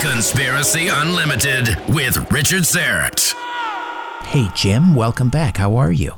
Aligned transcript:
Conspiracy 0.00 0.88
Unlimited 0.88 1.76
with 1.88 2.30
Richard 2.32 2.62
Syrett. 2.62 3.34
Hey, 4.24 4.48
Jim, 4.54 4.94
welcome 4.94 5.28
back. 5.28 5.58
How 5.58 5.76
are 5.76 5.92
you? 5.92 6.14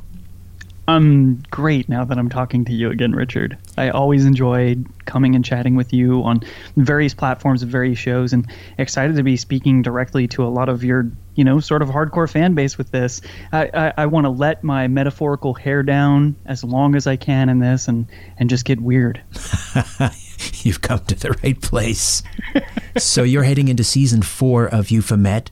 I'm 0.87 1.43
great 1.51 1.87
now 1.87 2.03
that 2.05 2.17
I'm 2.17 2.29
talking 2.29 2.65
to 2.65 2.73
you 2.73 2.89
again, 2.89 3.11
Richard. 3.11 3.57
I 3.77 3.89
always 3.89 4.25
enjoyed 4.25 4.87
coming 5.05 5.35
and 5.35 5.45
chatting 5.45 5.75
with 5.75 5.93
you 5.93 6.23
on 6.23 6.41
various 6.77 7.13
platforms 7.13 7.61
of 7.61 7.69
various 7.69 7.99
shows 7.99 8.33
and 8.33 8.49
excited 8.77 9.17
to 9.17 9.23
be 9.23 9.37
speaking 9.37 9.81
directly 9.81 10.27
to 10.29 10.43
a 10.43 10.49
lot 10.49 10.69
of 10.69 10.83
your, 10.83 11.11
you 11.35 11.43
know, 11.43 11.59
sort 11.59 11.81
of 11.81 11.89
hardcore 11.89 12.29
fan 12.29 12.55
base 12.55 12.77
with 12.77 12.89
this. 12.91 13.21
I, 13.51 13.69
I, 13.73 13.93
I 13.97 14.05
want 14.07 14.25
to 14.25 14.29
let 14.29 14.63
my 14.63 14.87
metaphorical 14.87 15.53
hair 15.53 15.83
down 15.83 16.35
as 16.45 16.63
long 16.63 16.95
as 16.95 17.05
I 17.05 17.17
can 17.17 17.49
in 17.49 17.59
this 17.59 17.87
and, 17.87 18.07
and 18.37 18.49
just 18.49 18.65
get 18.65 18.79
weird. 18.79 19.21
You've 20.63 20.81
come 20.81 20.99
to 21.05 21.15
the 21.15 21.31
right 21.43 21.59
place. 21.59 22.23
so 22.97 23.23
you're 23.23 23.43
heading 23.43 23.67
into 23.67 23.83
season 23.83 24.21
four 24.21 24.67
of 24.67 24.89
Euphomet. 24.91 25.51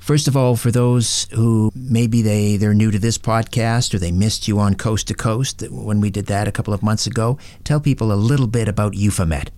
First 0.00 0.28
of 0.28 0.36
all, 0.36 0.56
for 0.56 0.70
those 0.70 1.26
who 1.32 1.70
maybe 1.74 2.22
they, 2.22 2.56
they're 2.56 2.72
new 2.72 2.90
to 2.90 2.98
this 2.98 3.18
podcast 3.18 3.92
or 3.92 3.98
they 3.98 4.12
missed 4.12 4.48
you 4.48 4.58
on 4.58 4.74
Coast 4.74 5.08
to 5.08 5.14
Coast 5.14 5.62
when 5.70 6.00
we 6.00 6.08
did 6.08 6.26
that 6.26 6.48
a 6.48 6.52
couple 6.52 6.72
of 6.72 6.82
months 6.82 7.06
ago, 7.06 7.38
tell 7.64 7.80
people 7.80 8.12
a 8.12 8.14
little 8.14 8.46
bit 8.46 8.68
about 8.68 8.94
Euphomet. 8.94 9.50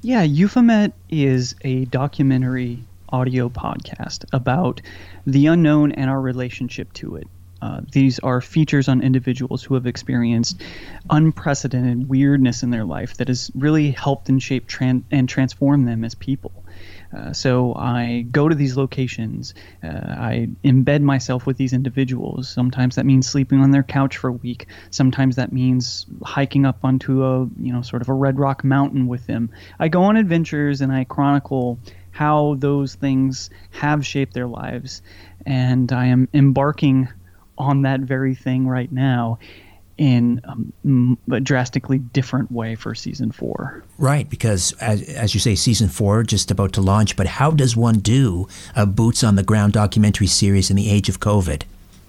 Yeah, 0.00 0.22
Euphomet 0.22 0.94
is 1.10 1.54
a 1.62 1.84
documentary 1.86 2.82
audio 3.10 3.48
podcast 3.48 4.24
about 4.32 4.80
the 5.26 5.46
unknown 5.46 5.92
and 5.92 6.08
our 6.08 6.20
relationship 6.20 6.92
to 6.94 7.16
it. 7.16 7.28
Uh, 7.62 7.80
these 7.92 8.18
are 8.18 8.40
features 8.40 8.88
on 8.88 9.00
individuals 9.00 9.62
who 9.62 9.74
have 9.74 9.86
experienced 9.86 10.60
unprecedented 11.10 12.08
weirdness 12.08 12.64
in 12.64 12.70
their 12.70 12.84
life 12.84 13.16
that 13.18 13.28
has 13.28 13.52
really 13.54 13.92
helped 13.92 14.28
and 14.28 14.42
shaped 14.42 14.68
tran- 14.68 15.04
and 15.12 15.28
transformed 15.28 15.86
them 15.86 16.04
as 16.04 16.16
people. 16.16 16.64
Uh, 17.16 17.32
so 17.32 17.74
I 17.74 18.26
go 18.30 18.48
to 18.48 18.54
these 18.54 18.76
locations. 18.76 19.54
Uh, 19.82 19.88
I 19.88 20.48
embed 20.64 21.02
myself 21.02 21.46
with 21.46 21.56
these 21.56 21.72
individuals. 21.72 22.48
Sometimes 22.48 22.96
that 22.96 23.06
means 23.06 23.28
sleeping 23.28 23.60
on 23.60 23.70
their 23.70 23.82
couch 23.84 24.16
for 24.16 24.28
a 24.28 24.32
week. 24.32 24.66
Sometimes 24.90 25.36
that 25.36 25.52
means 25.52 26.06
hiking 26.24 26.66
up 26.66 26.78
onto 26.82 27.22
a 27.22 27.48
you 27.60 27.72
know 27.72 27.82
sort 27.82 28.02
of 28.02 28.08
a 28.08 28.14
red 28.14 28.38
rock 28.38 28.64
mountain 28.64 29.06
with 29.06 29.26
them. 29.26 29.50
I 29.78 29.88
go 29.88 30.02
on 30.04 30.16
adventures 30.16 30.80
and 30.80 30.90
I 30.90 31.04
chronicle 31.04 31.78
how 32.10 32.56
those 32.58 32.94
things 32.94 33.50
have 33.70 34.06
shaped 34.06 34.34
their 34.34 34.48
lives, 34.48 35.02
and 35.46 35.92
I 35.92 36.06
am 36.06 36.28
embarking 36.34 37.08
on 37.58 37.82
that 37.82 38.00
very 38.00 38.34
thing 38.34 38.66
right 38.66 38.90
now 38.90 39.38
in 39.98 40.40
um, 40.44 41.18
a 41.30 41.38
drastically 41.38 41.98
different 41.98 42.50
way 42.50 42.74
for 42.74 42.94
season 42.94 43.30
four. 43.30 43.84
Right, 43.98 44.28
because 44.28 44.72
as, 44.80 45.02
as 45.10 45.34
you 45.34 45.40
say, 45.40 45.54
season 45.54 45.88
four 45.88 46.22
just 46.22 46.50
about 46.50 46.72
to 46.72 46.80
launch. 46.80 47.16
But 47.16 47.26
how 47.26 47.50
does 47.50 47.76
one 47.76 48.00
do 48.00 48.48
a 48.74 48.86
boots 48.86 49.22
on 49.22 49.36
the 49.36 49.42
ground 49.42 49.74
documentary 49.74 50.26
series 50.26 50.70
in 50.70 50.76
the 50.76 50.90
age 50.90 51.08
of 51.08 51.20
COVID? 51.20 51.62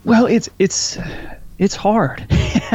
Well, 0.05 0.25
it's 0.25 0.49
it's 0.59 0.97
it's 1.57 1.75
hard, 1.75 2.25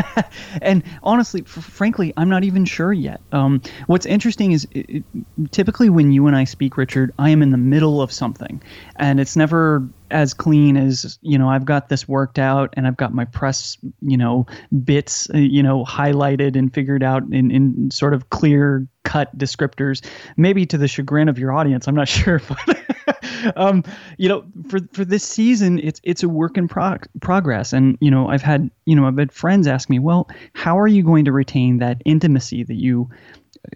and 0.62 0.82
honestly, 1.02 1.42
f- 1.42 1.64
frankly, 1.64 2.12
I'm 2.16 2.28
not 2.28 2.44
even 2.44 2.64
sure 2.64 2.92
yet. 2.92 3.20
Um, 3.32 3.60
what's 3.86 4.06
interesting 4.06 4.52
is 4.52 4.66
it, 4.70 4.86
it, 4.88 5.04
typically 5.50 5.90
when 5.90 6.12
you 6.12 6.26
and 6.26 6.36
I 6.36 6.44
speak, 6.44 6.76
Richard, 6.76 7.12
I 7.18 7.30
am 7.30 7.42
in 7.42 7.50
the 7.50 7.58
middle 7.58 8.00
of 8.00 8.12
something, 8.12 8.62
and 8.96 9.20
it's 9.20 9.36
never 9.36 9.88
as 10.10 10.32
clean 10.32 10.76
as 10.76 11.18
you 11.20 11.36
know 11.36 11.48
i've 11.48 11.66
got 11.66 11.88
this 11.88 12.08
worked 12.08 12.38
out 12.38 12.72
and 12.74 12.86
i've 12.86 12.96
got 12.96 13.12
my 13.12 13.26
press 13.26 13.76
you 14.00 14.16
know 14.16 14.46
bits 14.84 15.28
uh, 15.34 15.38
you 15.38 15.62
know 15.62 15.84
highlighted 15.84 16.56
and 16.56 16.72
figured 16.72 17.02
out 17.02 17.22
in, 17.30 17.50
in 17.50 17.90
sort 17.90 18.14
of 18.14 18.30
clear 18.30 18.86
cut 19.04 19.36
descriptors. 19.38 20.04
Maybe 20.36 20.66
to 20.66 20.76
the 20.76 20.86
chagrin 20.86 21.28
of 21.28 21.38
your 21.38 21.52
audience 21.52 21.86
i'm 21.88 21.94
not 21.94 22.08
sure 22.18 22.40
but 22.48 23.17
um, 23.56 23.84
you 24.16 24.28
know 24.28 24.44
for 24.68 24.80
for 24.92 25.04
this 25.04 25.24
season 25.24 25.78
it's 25.80 26.00
it's 26.04 26.22
a 26.22 26.28
work 26.28 26.56
in 26.56 26.68
pro- 26.68 26.98
progress 27.20 27.72
and 27.72 27.96
you 28.00 28.10
know 28.10 28.28
i've 28.28 28.42
had 28.42 28.70
you 28.84 28.94
know 28.94 29.06
i've 29.06 29.18
had 29.18 29.32
friends 29.32 29.66
ask 29.66 29.90
me 29.90 29.98
well 29.98 30.28
how 30.54 30.78
are 30.78 30.88
you 30.88 31.02
going 31.02 31.24
to 31.24 31.32
retain 31.32 31.78
that 31.78 32.00
intimacy 32.04 32.62
that 32.64 32.76
you 32.76 33.08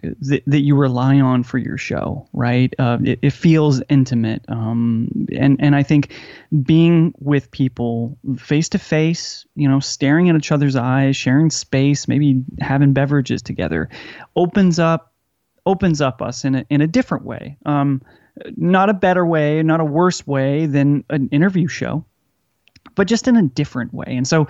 that, 0.01 0.43
that 0.45 0.61
you 0.61 0.75
rely 0.75 1.19
on 1.19 1.43
for 1.43 1.57
your 1.57 1.77
show, 1.77 2.27
right? 2.33 2.73
Uh, 2.79 2.97
it, 3.03 3.19
it, 3.21 3.33
feels 3.33 3.81
intimate, 3.89 4.43
um, 4.47 5.09
and 5.35 5.57
and 5.59 5.75
I 5.75 5.83
think 5.83 6.13
being 6.63 7.13
with 7.19 7.51
people 7.51 8.17
face 8.37 8.69
to 8.69 8.79
face, 8.79 9.45
you 9.55 9.67
know, 9.67 9.79
staring 9.79 10.29
at 10.29 10.35
each 10.35 10.51
other's 10.51 10.75
eyes, 10.75 11.15
sharing 11.15 11.49
space, 11.49 12.07
maybe 12.07 12.43
having 12.59 12.93
beverages 12.93 13.41
together, 13.41 13.89
opens 14.35 14.79
up 14.79 15.13
opens 15.65 16.01
up 16.01 16.21
us 16.21 16.43
in 16.43 16.55
a 16.55 16.65
in 16.69 16.81
a 16.81 16.87
different 16.87 17.25
way. 17.25 17.57
Um, 17.65 18.01
not 18.55 18.89
a 18.89 18.93
better 18.93 19.25
way, 19.25 19.61
not 19.63 19.79
a 19.79 19.85
worse 19.85 20.25
way 20.25 20.65
than 20.65 21.03
an 21.09 21.29
interview 21.29 21.67
show, 21.67 22.05
but 22.95 23.07
just 23.07 23.27
in 23.27 23.35
a 23.35 23.43
different 23.43 23.93
way. 23.93 24.07
And 24.07 24.27
so 24.27 24.47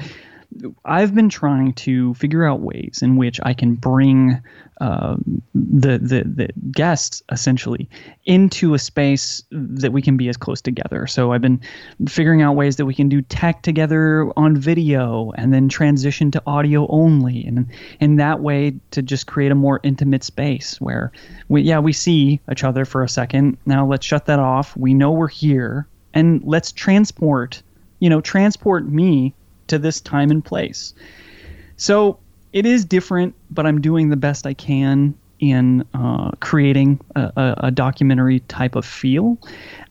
I've 0.85 1.15
been 1.15 1.29
trying 1.29 1.73
to 1.73 2.13
figure 2.15 2.45
out 2.45 2.61
ways 2.61 2.99
in 3.01 3.15
which 3.15 3.39
I 3.43 3.53
can 3.53 3.75
bring 3.75 4.41
uh, 4.81 5.15
the, 5.53 5.97
the 5.99 6.23
the 6.25 6.49
guests 6.71 7.21
essentially 7.31 7.89
into 8.25 8.73
a 8.73 8.79
space 8.79 9.43
that 9.51 9.93
we 9.93 10.01
can 10.01 10.17
be 10.17 10.27
as 10.29 10.37
close 10.37 10.61
together. 10.61 11.07
So 11.07 11.31
I've 11.31 11.41
been 11.41 11.61
figuring 12.07 12.41
out 12.41 12.55
ways 12.55 12.75
that 12.77 12.85
we 12.85 12.93
can 12.93 13.07
do 13.07 13.21
tech 13.21 13.61
together 13.61 14.29
on 14.35 14.57
video 14.57 15.31
and 15.35 15.53
then 15.53 15.69
transition 15.69 16.31
to 16.31 16.43
audio 16.45 16.87
only, 16.87 17.45
and 17.45 17.67
in 17.99 18.17
that 18.17 18.41
way 18.41 18.73
to 18.91 19.01
just 19.01 19.27
create 19.27 19.51
a 19.51 19.55
more 19.55 19.79
intimate 19.83 20.23
space 20.23 20.81
where 20.81 21.11
we 21.49 21.61
yeah 21.61 21.79
we 21.79 21.93
see 21.93 22.39
each 22.51 22.63
other 22.63 22.83
for 22.85 23.03
a 23.03 23.09
second. 23.09 23.57
Now 23.65 23.85
let's 23.85 24.05
shut 24.05 24.25
that 24.25 24.39
off. 24.39 24.75
We 24.75 24.93
know 24.93 25.11
we're 25.11 25.27
here, 25.27 25.87
and 26.13 26.43
let's 26.43 26.71
transport 26.71 27.61
you 27.99 28.09
know 28.09 28.21
transport 28.21 28.87
me 28.87 29.33
to 29.73 29.79
this 29.79 29.99
time 29.99 30.31
and 30.31 30.43
place. 30.43 30.93
So 31.77 32.19
it 32.53 32.65
is 32.65 32.85
different, 32.85 33.35
but 33.49 33.65
I'm 33.65 33.81
doing 33.81 34.09
the 34.09 34.15
best 34.15 34.45
I 34.45 34.53
can 34.53 35.15
in 35.39 35.85
uh, 35.93 36.31
creating 36.39 36.99
a, 37.15 37.21
a, 37.35 37.55
a, 37.67 37.71
documentary 37.71 38.39
type 38.41 38.75
of 38.75 38.85
feel. 38.85 39.37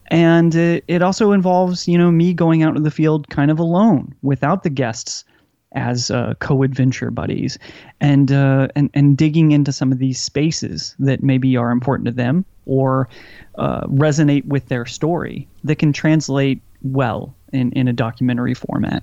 And 0.06 0.54
it, 0.54 0.84
it, 0.88 1.02
also 1.02 1.32
involves, 1.32 1.86
you 1.86 1.98
know, 1.98 2.10
me 2.10 2.32
going 2.32 2.62
out 2.62 2.70
into 2.70 2.80
the 2.80 2.90
field 2.90 3.28
kind 3.28 3.50
of 3.50 3.58
alone 3.58 4.14
without 4.22 4.62
the 4.62 4.70
guests 4.70 5.24
as 5.72 6.10
uh, 6.10 6.34
co-adventure 6.38 7.10
buddies, 7.10 7.58
and 8.00 8.30
uh, 8.30 8.68
and 8.76 8.90
and 8.94 9.16
digging 9.16 9.52
into 9.52 9.72
some 9.72 9.90
of 9.90 9.98
these 9.98 10.20
spaces 10.20 10.94
that 10.98 11.22
maybe 11.22 11.56
are 11.56 11.70
important 11.70 12.06
to 12.06 12.12
them 12.12 12.44
or 12.66 13.08
uh, 13.56 13.86
resonate 13.86 14.44
with 14.44 14.68
their 14.68 14.86
story 14.86 15.48
that 15.64 15.76
can 15.76 15.92
translate 15.92 16.60
well 16.82 17.34
in 17.52 17.72
in 17.72 17.88
a 17.88 17.92
documentary 17.92 18.54
format. 18.54 19.02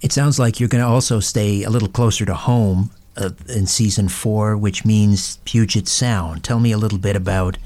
It 0.00 0.12
sounds 0.12 0.38
like 0.38 0.60
you're 0.60 0.68
going 0.68 0.84
to 0.84 0.88
also 0.88 1.20
stay 1.20 1.62
a 1.62 1.70
little 1.70 1.88
closer 1.88 2.24
to 2.24 2.34
home 2.34 2.90
uh, 3.16 3.30
in 3.48 3.66
season 3.66 4.08
four, 4.08 4.56
which 4.56 4.84
means 4.84 5.38
Puget 5.44 5.88
Sound. 5.88 6.44
Tell 6.44 6.60
me 6.60 6.72
a 6.72 6.78
little 6.78 6.98
bit 6.98 7.16
about 7.16 7.58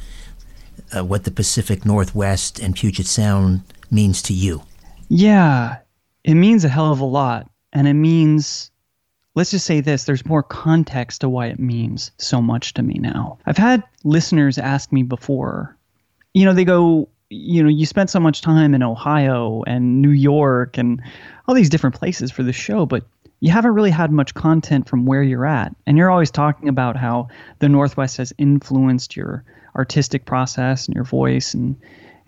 uh, 0.96 1.04
what 1.04 1.24
the 1.24 1.30
Pacific 1.30 1.84
Northwest 1.84 2.58
and 2.58 2.74
Puget 2.74 3.06
Sound 3.06 3.62
means 3.90 4.22
to 4.22 4.32
you. 4.32 4.62
Yeah, 5.08 5.78
it 6.24 6.34
means 6.34 6.64
a 6.64 6.68
hell 6.68 6.92
of 6.92 7.00
a 7.00 7.04
lot. 7.04 7.48
And 7.72 7.86
it 7.86 7.94
means, 7.94 8.70
let's 9.34 9.50
just 9.50 9.66
say 9.66 9.80
this 9.80 10.04
there's 10.04 10.24
more 10.24 10.42
context 10.42 11.20
to 11.20 11.28
why 11.28 11.46
it 11.46 11.58
means 11.58 12.10
so 12.18 12.40
much 12.40 12.74
to 12.74 12.82
me 12.82 12.94
now. 12.94 13.38
I've 13.46 13.58
had 13.58 13.82
listeners 14.04 14.58
ask 14.58 14.92
me 14.92 15.02
before, 15.02 15.76
you 16.34 16.44
know, 16.44 16.54
they 16.54 16.64
go, 16.64 17.08
you 17.30 17.62
know, 17.62 17.68
you 17.68 17.86
spent 17.86 18.10
so 18.10 18.20
much 18.20 18.40
time 18.40 18.74
in 18.74 18.82
Ohio 18.82 19.62
and 19.66 20.00
New 20.00 20.10
York 20.10 20.78
and 20.78 21.02
all 21.46 21.54
these 21.54 21.68
different 21.68 21.96
places 21.96 22.30
for 22.30 22.42
the 22.42 22.52
show, 22.52 22.86
but 22.86 23.04
you 23.40 23.50
haven't 23.52 23.74
really 23.74 23.90
had 23.90 24.10
much 24.10 24.34
content 24.34 24.88
from 24.88 25.06
where 25.06 25.22
you're 25.22 25.46
at. 25.46 25.74
And 25.86 25.96
you're 25.96 26.10
always 26.10 26.30
talking 26.30 26.68
about 26.68 26.96
how 26.96 27.28
the 27.60 27.68
Northwest 27.68 28.16
has 28.16 28.32
influenced 28.38 29.16
your 29.16 29.44
artistic 29.76 30.24
process 30.24 30.86
and 30.86 30.94
your 30.94 31.04
voice 31.04 31.54
and 31.54 31.76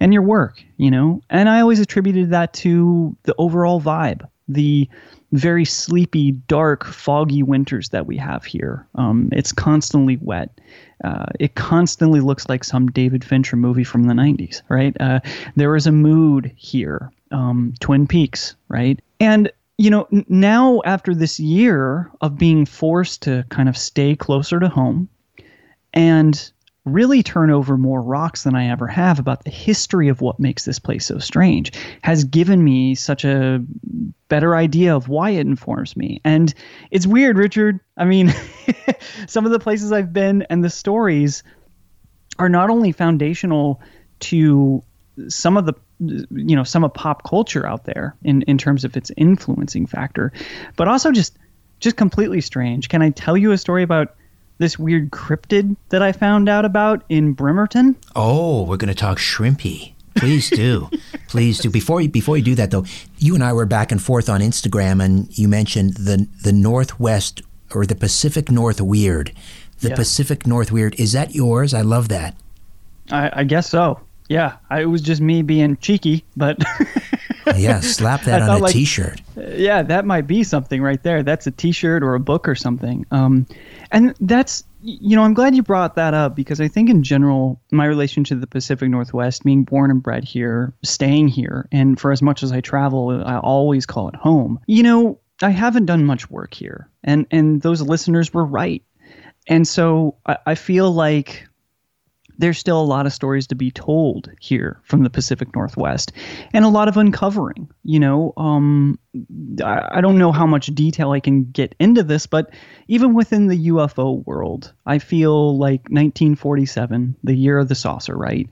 and 0.02 0.14
your 0.14 0.22
work, 0.22 0.62
you 0.78 0.90
know? 0.90 1.20
And 1.28 1.48
I 1.48 1.60
always 1.60 1.78
attributed 1.78 2.30
that 2.30 2.54
to 2.54 3.14
the 3.24 3.34
overall 3.36 3.82
vibe, 3.82 4.26
the 4.48 4.88
very 5.32 5.64
sleepy, 5.64 6.32
dark, 6.32 6.84
foggy 6.84 7.42
winters 7.42 7.90
that 7.90 8.06
we 8.06 8.16
have 8.16 8.44
here. 8.44 8.86
Um, 8.96 9.28
it's 9.32 9.52
constantly 9.52 10.18
wet. 10.20 10.60
Uh, 11.04 11.26
it 11.38 11.54
constantly 11.54 12.20
looks 12.20 12.48
like 12.48 12.64
some 12.64 12.88
David 12.88 13.24
Fincher 13.24 13.56
movie 13.56 13.84
from 13.84 14.04
the 14.04 14.14
90s, 14.14 14.62
right? 14.68 14.96
Uh, 15.00 15.20
there 15.56 15.76
is 15.76 15.86
a 15.86 15.92
mood 15.92 16.52
here. 16.56 17.10
Um, 17.30 17.74
Twin 17.80 18.06
Peaks, 18.06 18.56
right? 18.68 19.00
And 19.20 19.50
you 19.78 19.88
know, 19.88 20.06
now 20.28 20.82
after 20.84 21.14
this 21.14 21.40
year 21.40 22.10
of 22.20 22.36
being 22.36 22.66
forced 22.66 23.22
to 23.22 23.46
kind 23.48 23.66
of 23.66 23.78
stay 23.78 24.14
closer 24.14 24.60
to 24.60 24.68
home 24.68 25.08
and 25.94 26.52
really 26.84 27.22
turn 27.22 27.50
over 27.50 27.76
more 27.76 28.00
rocks 28.00 28.44
than 28.44 28.54
I 28.54 28.68
ever 28.68 28.86
have 28.86 29.18
about 29.18 29.44
the 29.44 29.50
history 29.50 30.08
of 30.08 30.20
what 30.20 30.40
makes 30.40 30.64
this 30.64 30.78
place 30.78 31.06
so 31.06 31.18
strange 31.18 31.72
has 32.02 32.24
given 32.24 32.64
me 32.64 32.94
such 32.94 33.24
a 33.24 33.62
better 34.28 34.56
idea 34.56 34.96
of 34.96 35.08
why 35.08 35.30
it 35.30 35.46
informs 35.46 35.96
me. 35.96 36.20
And 36.24 36.54
it's 36.90 37.06
weird, 37.06 37.36
Richard. 37.36 37.80
I 37.98 38.04
mean, 38.04 38.32
some 39.26 39.44
of 39.44 39.52
the 39.52 39.58
places 39.58 39.92
I've 39.92 40.12
been 40.12 40.42
and 40.48 40.64
the 40.64 40.70
stories 40.70 41.42
are 42.38 42.48
not 42.48 42.70
only 42.70 42.92
foundational 42.92 43.80
to 44.20 44.82
some 45.28 45.56
of 45.56 45.66
the 45.66 45.74
you 46.00 46.56
know 46.56 46.64
some 46.64 46.82
of 46.82 46.94
pop 46.94 47.24
culture 47.28 47.66
out 47.66 47.84
there 47.84 48.16
in 48.22 48.40
in 48.42 48.56
terms 48.56 48.84
of 48.84 48.96
its 48.96 49.10
influencing 49.18 49.86
factor 49.86 50.32
but 50.76 50.88
also 50.88 51.12
just 51.12 51.36
just 51.78 51.96
completely 51.96 52.40
strange 52.40 52.88
can 52.88 53.02
i 53.02 53.10
tell 53.10 53.36
you 53.36 53.52
a 53.52 53.58
story 53.58 53.82
about 53.82 54.14
this 54.60 54.78
weird 54.78 55.10
cryptid 55.10 55.74
that 55.88 56.02
I 56.02 56.12
found 56.12 56.48
out 56.48 56.64
about 56.64 57.02
in 57.08 57.32
Bremerton. 57.32 57.96
Oh, 58.14 58.62
we're 58.64 58.76
going 58.76 58.88
to 58.88 58.94
talk 58.94 59.18
shrimpy. 59.18 59.94
Please 60.14 60.50
do. 60.50 60.88
Please 61.28 61.58
do. 61.58 61.70
Before 61.70 62.00
you 62.00 62.08
before 62.08 62.36
you 62.36 62.42
do 62.42 62.54
that 62.56 62.70
though, 62.70 62.84
you 63.18 63.34
and 63.34 63.42
I 63.42 63.52
were 63.52 63.64
back 63.64 63.90
and 63.90 64.02
forth 64.02 64.28
on 64.28 64.40
Instagram 64.40 65.02
and 65.02 65.36
you 65.38 65.48
mentioned 65.48 65.94
the 65.94 66.28
the 66.42 66.52
Northwest 66.52 67.42
or 67.72 67.86
the 67.86 67.94
Pacific 67.94 68.50
North 68.50 68.80
Weird. 68.80 69.32
The 69.80 69.90
Pacific 69.90 70.46
North 70.46 70.70
Weird. 70.70 70.98
Is 71.00 71.12
that 71.12 71.34
yours? 71.34 71.72
I 71.72 71.80
love 71.80 72.08
that. 72.08 72.36
I, 73.10 73.30
I 73.32 73.44
guess 73.44 73.70
so. 73.70 74.00
Yeah. 74.28 74.56
I, 74.68 74.82
it 74.82 74.86
was 74.86 75.00
just 75.00 75.22
me 75.22 75.42
being 75.42 75.76
cheeky, 75.78 76.24
but 76.36 76.58
yeah, 77.56 77.80
slap 77.80 78.24
that 78.24 78.42
on 78.42 78.50
a 78.50 78.58
like, 78.58 78.72
t-shirt. 78.72 79.22
Yeah, 79.36 79.82
that 79.82 80.04
might 80.04 80.26
be 80.26 80.42
something 80.44 80.82
right 80.82 81.02
there. 81.02 81.22
That's 81.22 81.46
a 81.46 81.50
t-shirt 81.50 82.02
or 82.02 82.14
a 82.14 82.20
book 82.20 82.46
or 82.46 82.54
something. 82.54 83.06
Um, 83.10 83.46
and 83.90 84.14
that's 84.20 84.64
you 84.82 85.14
know, 85.14 85.22
I'm 85.22 85.34
glad 85.34 85.54
you 85.54 85.62
brought 85.62 85.96
that 85.96 86.14
up 86.14 86.34
because 86.34 86.60
I 86.60 86.68
think 86.68 86.88
in 86.88 87.02
general, 87.02 87.60
my 87.70 87.84
relation 87.84 88.24
to 88.24 88.34
the 88.34 88.46
Pacific 88.46 88.88
Northwest, 88.88 89.44
being 89.44 89.64
born 89.64 89.90
and 89.90 90.02
bred 90.02 90.24
here, 90.24 90.72
staying 90.82 91.28
here, 91.28 91.68
and 91.70 92.00
for 92.00 92.12
as 92.12 92.22
much 92.22 92.42
as 92.42 92.50
I 92.50 92.60
travel, 92.60 93.22
I 93.24 93.38
always 93.38 93.84
call 93.84 94.08
it 94.08 94.14
home. 94.14 94.58
You 94.66 94.82
know, 94.82 95.20
I 95.42 95.50
haven't 95.50 95.86
done 95.86 96.04
much 96.04 96.30
work 96.30 96.54
here, 96.54 96.88
and 97.04 97.26
and 97.30 97.60
those 97.62 97.82
listeners 97.82 98.32
were 98.32 98.44
right, 98.44 98.82
and 99.46 99.68
so 99.68 100.16
I, 100.26 100.38
I 100.46 100.54
feel 100.54 100.90
like 100.90 101.46
there's 102.40 102.58
still 102.58 102.80
a 102.80 102.82
lot 102.82 103.06
of 103.06 103.12
stories 103.12 103.46
to 103.48 103.54
be 103.54 103.70
told 103.70 104.30
here 104.40 104.80
from 104.82 105.02
the 105.02 105.10
Pacific 105.10 105.54
Northwest 105.54 106.12
and 106.52 106.64
a 106.64 106.68
lot 106.68 106.88
of 106.88 106.96
uncovering. 106.96 107.68
You 107.84 108.00
know, 108.00 108.32
um, 108.36 108.98
I, 109.62 109.98
I 109.98 110.00
don't 110.00 110.18
know 110.18 110.32
how 110.32 110.46
much 110.46 110.66
detail 110.66 111.10
I 111.12 111.20
can 111.20 111.50
get 111.50 111.74
into 111.78 112.02
this, 112.02 112.26
but 112.26 112.52
even 112.88 113.14
within 113.14 113.46
the 113.46 113.68
UFO 113.68 114.24
world, 114.24 114.72
I 114.86 114.98
feel 114.98 115.56
like 115.58 115.82
1947, 115.82 117.16
the 117.22 117.34
year 117.34 117.58
of 117.58 117.68
the 117.68 117.74
saucer, 117.74 118.16
right? 118.16 118.48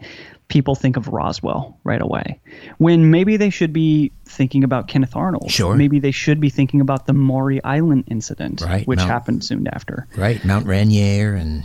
People 0.48 0.74
think 0.74 0.96
of 0.96 1.08
Roswell 1.08 1.78
right 1.84 2.00
away. 2.00 2.40
When 2.78 3.10
maybe 3.10 3.36
they 3.36 3.50
should 3.50 3.72
be 3.72 4.12
thinking 4.24 4.64
about 4.64 4.88
Kenneth 4.88 5.14
Arnold. 5.14 5.50
Sure. 5.50 5.74
Maybe 5.74 5.98
they 5.98 6.10
should 6.10 6.40
be 6.40 6.48
thinking 6.48 6.80
about 6.80 7.06
the 7.06 7.12
Maury 7.12 7.62
Island 7.64 8.04
incident, 8.08 8.62
right, 8.62 8.86
which 8.86 8.98
Mount, 8.98 9.10
happened 9.10 9.44
soon 9.44 9.68
after. 9.68 10.06
Right, 10.16 10.42
Mount 10.44 10.66
Rainier 10.66 11.34
and 11.34 11.64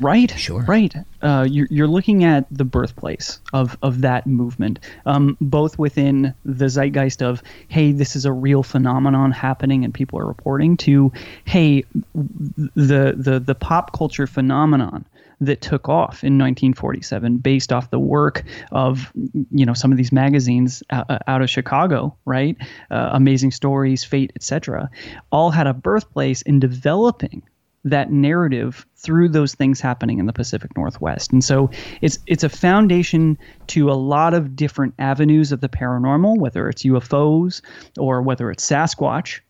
Right. 0.00 0.30
Sure. 0.36 0.62
Right. 0.62 0.94
Uh, 1.22 1.46
you're, 1.48 1.68
you're 1.70 1.86
looking 1.86 2.24
at 2.24 2.46
the 2.50 2.64
birthplace 2.64 3.38
of, 3.52 3.78
of 3.82 4.00
that 4.00 4.26
movement, 4.26 4.80
um, 5.06 5.36
both 5.40 5.78
within 5.78 6.34
the 6.44 6.68
zeitgeist 6.68 7.22
of, 7.22 7.42
hey, 7.68 7.92
this 7.92 8.16
is 8.16 8.24
a 8.24 8.32
real 8.32 8.62
phenomenon 8.62 9.30
happening 9.30 9.84
and 9.84 9.94
people 9.94 10.18
are 10.18 10.26
reporting, 10.26 10.76
to, 10.78 11.12
hey, 11.44 11.84
the, 12.14 13.14
the, 13.16 13.42
the 13.44 13.54
pop 13.54 13.96
culture 13.96 14.26
phenomenon 14.26 15.04
that 15.44 15.60
took 15.60 15.88
off 15.88 16.22
in 16.22 16.38
1947 16.38 17.38
based 17.38 17.72
off 17.72 17.90
the 17.90 17.98
work 17.98 18.44
of 18.72 19.12
you 19.50 19.64
know 19.64 19.74
some 19.74 19.92
of 19.92 19.98
these 19.98 20.12
magazines 20.12 20.82
uh, 20.90 21.18
out 21.26 21.42
of 21.42 21.50
Chicago, 21.50 22.16
right? 22.24 22.56
Uh, 22.90 23.10
Amazing 23.12 23.50
Stories, 23.50 24.04
Fate, 24.04 24.32
etc. 24.36 24.90
All 25.30 25.50
had 25.50 25.66
a 25.66 25.74
birthplace 25.74 26.42
in 26.42 26.60
developing 26.60 27.42
that 27.84 28.10
narrative 28.10 28.86
through 28.96 29.28
those 29.28 29.54
things 29.54 29.80
happening 29.80 30.18
in 30.18 30.26
the 30.26 30.32
Pacific 30.32 30.74
Northwest. 30.76 31.32
And 31.32 31.44
so 31.44 31.70
it's 32.00 32.18
it's 32.26 32.42
a 32.42 32.48
foundation 32.48 33.38
to 33.68 33.90
a 33.90 33.94
lot 33.94 34.34
of 34.34 34.56
different 34.56 34.94
avenues 34.98 35.52
of 35.52 35.60
the 35.60 35.68
paranormal, 35.68 36.38
whether 36.38 36.68
it's 36.68 36.84
UFOs 36.84 37.60
or 37.98 38.22
whether 38.22 38.50
it's 38.50 38.68
Sasquatch. 38.68 39.40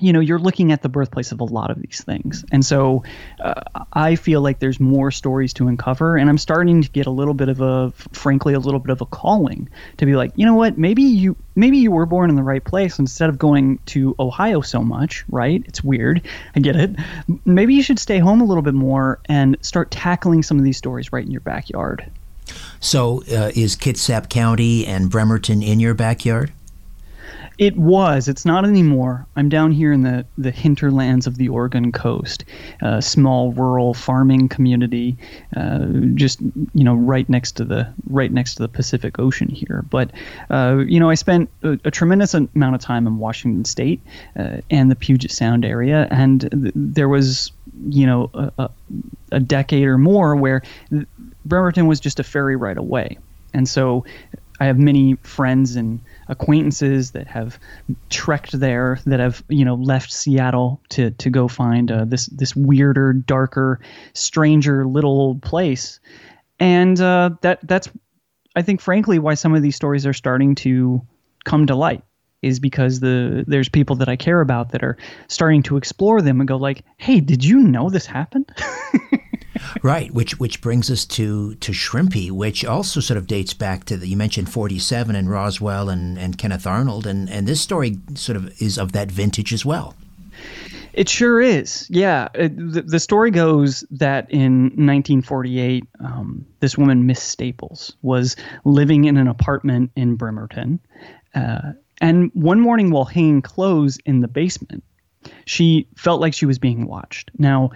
You 0.00 0.12
know 0.12 0.20
you're 0.20 0.38
looking 0.38 0.72
at 0.72 0.82
the 0.82 0.88
birthplace 0.88 1.32
of 1.32 1.40
a 1.40 1.44
lot 1.44 1.70
of 1.70 1.80
these 1.80 2.02
things. 2.04 2.44
And 2.52 2.64
so 2.64 3.04
uh, 3.40 3.60
i 3.92 4.14
feel 4.14 4.40
like 4.40 4.58
there's 4.58 4.80
more 4.80 5.10
stories 5.10 5.52
to 5.54 5.68
uncover 5.68 6.16
and 6.16 6.28
i'm 6.28 6.38
starting 6.38 6.82
to 6.82 6.90
get 6.90 7.06
a 7.06 7.10
little 7.10 7.34
bit 7.34 7.48
of 7.48 7.60
a 7.60 7.90
frankly 8.12 8.54
a 8.54 8.58
little 8.58 8.80
bit 8.80 8.90
of 8.90 9.00
a 9.00 9.06
calling 9.06 9.68
to 9.96 10.06
be 10.06 10.14
like 10.16 10.32
you 10.36 10.46
know 10.46 10.54
what? 10.54 10.78
Maybe 10.78 11.02
you 11.02 11.36
maybe 11.56 11.78
you 11.78 11.90
were 11.90 12.06
born 12.06 12.30
in 12.30 12.36
the 12.36 12.42
right 12.42 12.62
place 12.62 12.98
instead 12.98 13.28
of 13.28 13.38
going 13.38 13.78
to 13.86 14.14
ohio 14.18 14.60
so 14.60 14.82
much 14.82 15.24
right? 15.30 15.62
It's 15.66 15.82
weird. 15.82 16.22
I 16.54 16.60
get 16.60 16.76
it. 16.76 16.96
Maybe 17.44 17.74
you 17.74 17.82
should 17.82 17.98
stay 17.98 18.18
home 18.18 18.40
a 18.40 18.44
little 18.44 18.62
bit 18.62 18.74
more 18.74 19.20
and 19.26 19.56
start 19.60 19.90
tackling 19.90 20.42
some 20.42 20.58
of 20.58 20.64
these 20.64 20.76
stories 20.76 21.12
right 21.12 21.24
in 21.24 21.30
your 21.30 21.40
backyard. 21.40 22.10
So 22.80 23.22
uh, 23.24 23.50
is 23.54 23.76
kitsap 23.76 24.28
county 24.28 24.86
and 24.86 25.10
bremerton 25.10 25.62
in 25.62 25.80
your 25.80 25.94
backyard 25.94 26.52
it 27.58 27.76
was. 27.76 28.28
It's 28.28 28.44
not 28.44 28.64
anymore. 28.64 29.26
I'm 29.34 29.48
down 29.48 29.72
here 29.72 29.92
in 29.92 30.02
the, 30.02 30.24
the 30.38 30.52
hinterlands 30.52 31.26
of 31.26 31.38
the 31.38 31.48
Oregon 31.48 31.90
coast, 31.90 32.44
a 32.80 33.02
small 33.02 33.52
rural 33.52 33.94
farming 33.94 34.48
community, 34.48 35.16
uh, 35.56 35.86
just 36.14 36.40
you 36.40 36.84
know 36.84 36.94
right 36.94 37.28
next 37.28 37.52
to 37.52 37.64
the 37.64 37.92
right 38.08 38.32
next 38.32 38.54
to 38.54 38.62
the 38.62 38.68
Pacific 38.68 39.18
Ocean 39.18 39.48
here. 39.48 39.84
But 39.90 40.12
uh, 40.50 40.84
you 40.86 41.00
know, 41.00 41.10
I 41.10 41.14
spent 41.14 41.50
a, 41.64 41.78
a, 41.84 41.90
tremendous 41.90 42.32
amount 42.32 42.76
of 42.76 42.80
time 42.80 43.08
in 43.08 43.18
Washington 43.18 43.64
State 43.64 44.00
uh, 44.38 44.58
and 44.70 44.88
the 44.88 44.96
Puget 44.96 45.32
Sound 45.32 45.64
area, 45.64 46.06
and 46.12 46.42
th- 46.42 46.72
there 46.76 47.08
was 47.08 47.50
you 47.88 48.06
know 48.06 48.30
a, 48.34 48.70
a 49.32 49.40
decade 49.40 49.84
or 49.84 49.98
more 49.98 50.36
where 50.36 50.62
Bremerton 51.44 51.88
was 51.88 51.98
just 51.98 52.20
a 52.20 52.24
ferry 52.24 52.54
ride 52.54 52.78
away, 52.78 53.18
and 53.52 53.68
so 53.68 54.04
I 54.60 54.66
have 54.66 54.78
many 54.78 55.14
friends 55.22 55.76
and 55.76 56.00
acquaintances 56.28 57.12
that 57.12 57.26
have 57.26 57.58
trekked 58.10 58.52
there, 58.52 59.00
that 59.06 59.20
have 59.20 59.42
you 59.48 59.64
know 59.64 59.74
left 59.74 60.12
Seattle 60.12 60.80
to 60.90 61.10
to 61.12 61.30
go 61.30 61.48
find 61.48 61.90
uh, 61.90 62.04
this 62.04 62.26
this 62.26 62.54
weirder, 62.54 63.12
darker, 63.12 63.80
stranger 64.12 64.86
little 64.86 65.20
old 65.20 65.42
place, 65.42 66.00
and 66.60 67.00
uh, 67.00 67.30
that 67.42 67.60
that's 67.62 67.88
I 68.54 68.62
think 68.62 68.80
frankly 68.80 69.18
why 69.18 69.34
some 69.34 69.54
of 69.54 69.62
these 69.62 69.76
stories 69.76 70.06
are 70.06 70.12
starting 70.12 70.54
to 70.56 71.02
come 71.44 71.66
to 71.66 71.74
light 71.74 72.02
is 72.42 72.60
because 72.60 73.00
the 73.00 73.44
there's 73.46 73.68
people 73.68 73.96
that 73.96 74.08
I 74.08 74.16
care 74.16 74.40
about 74.40 74.72
that 74.72 74.82
are 74.82 74.96
starting 75.28 75.62
to 75.64 75.76
explore 75.76 76.22
them 76.22 76.40
and 76.40 76.48
go 76.48 76.56
like, 76.56 76.84
"Hey, 76.96 77.20
did 77.20 77.44
you 77.44 77.60
know 77.60 77.90
this 77.90 78.06
happened?" 78.06 78.50
right, 79.82 80.12
which 80.12 80.38
which 80.38 80.60
brings 80.60 80.90
us 80.90 81.04
to 81.06 81.54
to 81.56 81.72
Shrimpy, 81.72 82.30
which 82.30 82.64
also 82.64 83.00
sort 83.00 83.18
of 83.18 83.26
dates 83.26 83.54
back 83.54 83.84
to 83.84 83.96
the 83.96 84.08
you 84.08 84.16
mentioned 84.16 84.50
47 84.50 85.14
and 85.14 85.30
Roswell 85.30 85.88
and, 85.88 86.18
and 86.18 86.38
Kenneth 86.38 86.66
Arnold, 86.66 87.06
and, 87.06 87.28
and 87.30 87.46
this 87.46 87.60
story 87.60 87.98
sort 88.14 88.36
of 88.36 88.60
is 88.60 88.78
of 88.78 88.92
that 88.92 89.10
vintage 89.10 89.52
as 89.52 89.64
well. 89.64 89.94
It 90.98 91.08
sure 91.08 91.40
is. 91.40 91.86
Yeah. 91.90 92.28
It, 92.34 92.56
the, 92.56 92.82
the, 92.82 92.98
story 92.98 93.30
goes 93.30 93.84
that 93.90 94.28
in 94.32 94.62
1948, 94.70 95.84
um, 96.00 96.44
this 96.58 96.76
woman, 96.76 97.06
Miss 97.06 97.22
Staples, 97.22 97.96
was 98.02 98.34
living 98.64 99.04
in 99.04 99.16
an 99.16 99.28
apartment 99.28 99.92
in 99.94 100.16
Bremerton. 100.16 100.80
Uh, 101.36 101.72
and 102.00 102.32
one 102.34 102.58
morning 102.58 102.90
while 102.90 103.04
hanging 103.04 103.42
clothes 103.42 103.98
in 104.06 104.22
the 104.22 104.28
basement, 104.28 104.82
she 105.44 105.86
felt 105.96 106.20
like 106.20 106.34
she 106.34 106.46
was 106.46 106.58
being 106.58 106.86
watched. 106.86 107.30
Now, 107.38 107.70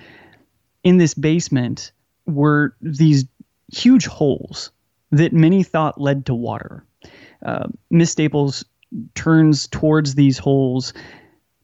in 0.85 0.99
this 0.99 1.15
basement 1.15 1.93
were 2.27 2.75
these 2.81 3.25
huge 3.73 4.07
holes 4.07 4.71
that 5.11 5.33
many 5.33 5.63
thought 5.63 6.01
led 6.01 6.27
to 6.27 6.35
water. 6.35 6.85
Uh, 7.45 7.69
Miss 7.91 8.11
Staples 8.11 8.65
turns 9.15 9.67
towards 9.69 10.15
these 10.15 10.39
holes 10.39 10.93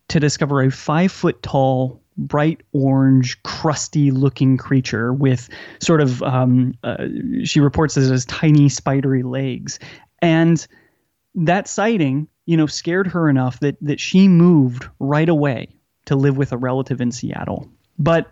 to 0.09 0.21
discover 0.21 0.63
a 0.63 0.71
five 0.71 1.13
foot 1.13 1.43
tall, 1.43 2.01
bright 2.17 2.63
orange, 2.73 3.43
crusty 3.43 4.11
looking 4.11 4.57
creature 4.57 5.13
with 5.13 5.49
sort 5.81 6.01
of, 6.01 6.23
um, 6.23 6.75
uh, 6.83 7.07
she 7.45 7.61
reports 7.61 7.97
it 7.97 8.11
as 8.11 8.25
tiny, 8.25 8.69
spidery 8.69 9.23
legs. 9.23 9.79
And 10.21 10.67
that 11.35 11.69
sighting, 11.69 12.27
you 12.47 12.57
know, 12.57 12.67
scared 12.67 13.07
her 13.09 13.29
enough 13.29 13.61
that, 13.61 13.77
that 13.83 14.01
she 14.01 14.27
moved 14.27 14.89
right 14.99 15.29
away 15.29 15.69
to 16.07 16.17
live 16.17 16.37
with 16.37 16.53
a 16.53 16.57
relative 16.57 17.01
in 17.01 17.13
Seattle. 17.13 17.69
But 17.99 18.29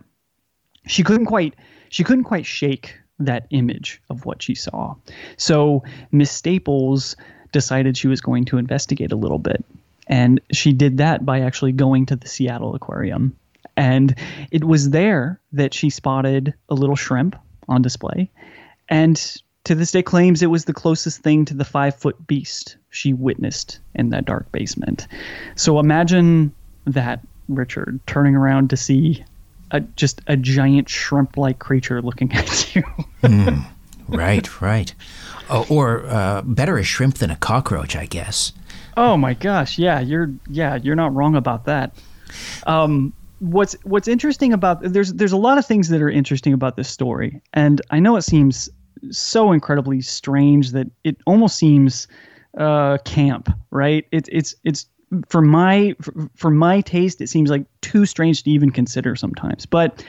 she 0.87 1.03
couldn't 1.03 1.27
quite 1.27 1.55
she 1.89 2.05
couldn't 2.05 2.25
quite 2.25 2.47
shake 2.47 2.99
that 3.19 3.47
image 3.51 4.01
of 4.11 4.25
what 4.27 4.43
she 4.43 4.55
saw. 4.55 4.95
So 5.37 5.83
Miss 6.13 6.31
Staples 6.31 7.17
decided 7.53 7.97
she 7.97 8.09
was 8.09 8.21
going 8.21 8.45
to 8.47 8.59
investigate 8.59 9.13
a 9.13 9.17
little 9.17 9.39
bit. 9.39 9.65
And 10.09 10.41
she 10.53 10.73
did 10.73 10.99
that 10.99 11.25
by 11.25 11.41
actually 11.41 11.73
going 11.73 12.07
to 12.07 12.17
the 12.17 12.29
Seattle 12.29 12.75
Aquarium. 12.75 13.37
And 13.77 14.15
it 14.51 14.65
was 14.65 14.91
there 14.91 15.41
that 15.53 15.75
she 15.75 15.91
spotted 15.91 16.55
a 16.69 16.75
little 16.75 16.97
shrimp 16.97 17.37
on 17.69 17.83
display. 17.83 18.31
And 18.89 19.17
to 19.65 19.75
this 19.75 19.91
day 19.91 20.03
claims 20.03 20.43
it 20.43 20.47
was 20.47 20.65
the 20.65 20.73
closest 20.73 21.23
thing 21.23 21.45
to 21.47 21.55
the 21.55 21.65
five 21.65 21.97
foot 21.97 22.27
beast 22.27 22.77
she 22.91 23.13
witnessed 23.13 23.81
in 23.95 24.11
that 24.11 24.25
dark 24.25 24.51
basement. 24.53 25.09
So 25.57 25.79
imagine 25.81 26.55
that, 26.85 27.21
Richard, 27.49 28.01
turning 28.07 28.37
around 28.37 28.71
to 28.71 28.77
see 28.77 29.25
a, 29.71 29.81
just 29.81 30.21
a 30.27 30.37
giant 30.37 30.89
shrimp-like 30.89 31.59
creature 31.59 32.03
looking 32.03 32.33
at 32.35 32.75
you. 32.75 32.83
mm, 33.23 33.65
right, 34.09 34.61
right. 34.61 34.95
Oh, 35.49 35.67
or 35.69 36.07
uh, 36.07 36.43
better 36.43 36.77
a 36.79 36.85
shrimp 36.85 37.19
than 37.19 37.31
a 37.31 37.37
cockroach, 37.37 37.95
I 37.97 38.07
guess. 38.07 38.53
Oh 38.97 39.17
my 39.17 39.35
gosh, 39.35 39.79
yeah, 39.79 40.01
you're 40.01 40.33
yeah, 40.49 40.77
you're 40.77 40.97
not 40.97 41.15
wrong 41.15 41.37
about 41.37 41.67
that. 41.67 41.95
Um, 42.67 43.13
what's 43.41 43.75
what's 43.85 44.09
interesting 44.09 44.53
about 44.53 44.81
there's 44.81 45.13
there's 45.13 45.33
a 45.33 45.37
lot 45.37 45.59
of 45.59 45.67
things 45.67 45.89
that 45.89 46.01
are 46.01 46.09
interesting 46.09 46.53
about 46.53 46.77
this 46.77 46.89
story, 46.89 47.41
and 47.53 47.83
I 47.91 48.01
know 48.01 48.17
it 48.17 48.23
seems 48.23 48.71
so 49.11 49.53
incredibly 49.53 50.01
strange 50.01 50.73
that 50.73 50.87
it 51.05 51.17
almost 51.27 51.59
seems 51.59 52.09
uh, 52.59 52.99
camp, 53.05 53.51
right? 53.71 54.07
It's 54.11 54.29
it's 54.33 54.55
it's 54.65 54.87
for 55.29 55.43
my 55.43 55.95
for, 56.35 56.51
my 56.51 56.81
taste, 56.81 57.21
it 57.21 57.29
seems 57.29 57.51
like 57.51 57.67
too 57.81 58.07
strange 58.07 58.43
to 58.43 58.51
even 58.51 58.71
consider 58.71 59.17
sometimes. 59.17 59.67
But 59.67 60.05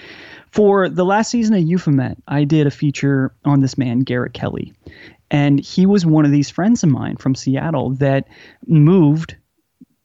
for 0.52 0.90
the 0.90 1.06
last 1.06 1.30
season 1.30 1.56
of 1.56 1.62
Euphomet, 1.62 2.18
I 2.28 2.44
did 2.44 2.68
a 2.68 2.72
feature 2.72 3.34
on 3.46 3.62
this 3.62 3.78
man, 3.78 4.00
Garrett 4.00 4.34
Kelly. 4.34 4.74
And 5.30 5.60
he 5.60 5.86
was 5.86 6.06
one 6.06 6.26
of 6.26 6.32
these 6.32 6.50
friends 6.50 6.84
of 6.84 6.90
mine 6.90 7.18
from 7.18 7.36
Seattle 7.36 7.92
that 7.96 8.30
moved, 8.66 9.36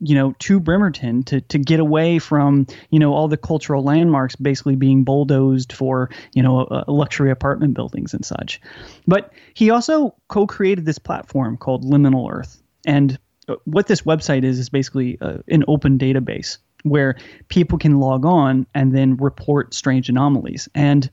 you 0.01 0.17
know, 0.17 0.35
to 0.41 0.59
Bremerton 0.59 1.23
to 1.25 1.41
to 1.43 1.59
get 1.59 1.79
away 1.79 2.19
from, 2.19 2.67
you 2.91 2.99
know, 2.99 3.15
all 3.15 3.29
the 3.29 3.37
cultural 3.37 3.85
landmarks 3.85 4.35
basically 4.35 4.75
being 4.75 5.05
bulldozed 5.05 5.73
for, 5.73 6.11
you 6.35 6.43
know, 6.43 6.63
uh, 6.65 6.85
luxury 6.89 7.31
apartment 7.31 7.75
buildings 7.75 8.15
and 8.15 8.25
such. 8.25 8.61
But 9.07 9.33
he 9.55 9.71
also 9.71 10.17
co-created 10.29 10.85
this 10.85 10.99
platform 10.99 11.57
called 11.57 11.85
Liminal 11.85 12.33
Earth. 12.33 12.61
And 12.85 13.17
what 13.65 13.87
this 13.87 14.03
website 14.03 14.45
is 14.45 14.59
is 14.59 14.69
basically 14.69 15.19
uh, 15.21 15.39
an 15.49 15.65
open 15.69 15.99
database 15.99 16.59
where 16.85 17.17
people 17.49 17.79
can 17.79 18.01
log 18.01 18.25
on 18.25 18.67
and 18.75 18.95
then 18.95 19.17
report 19.17 19.75
strange 19.75 20.09
anomalies 20.09 20.69
and 20.75 21.11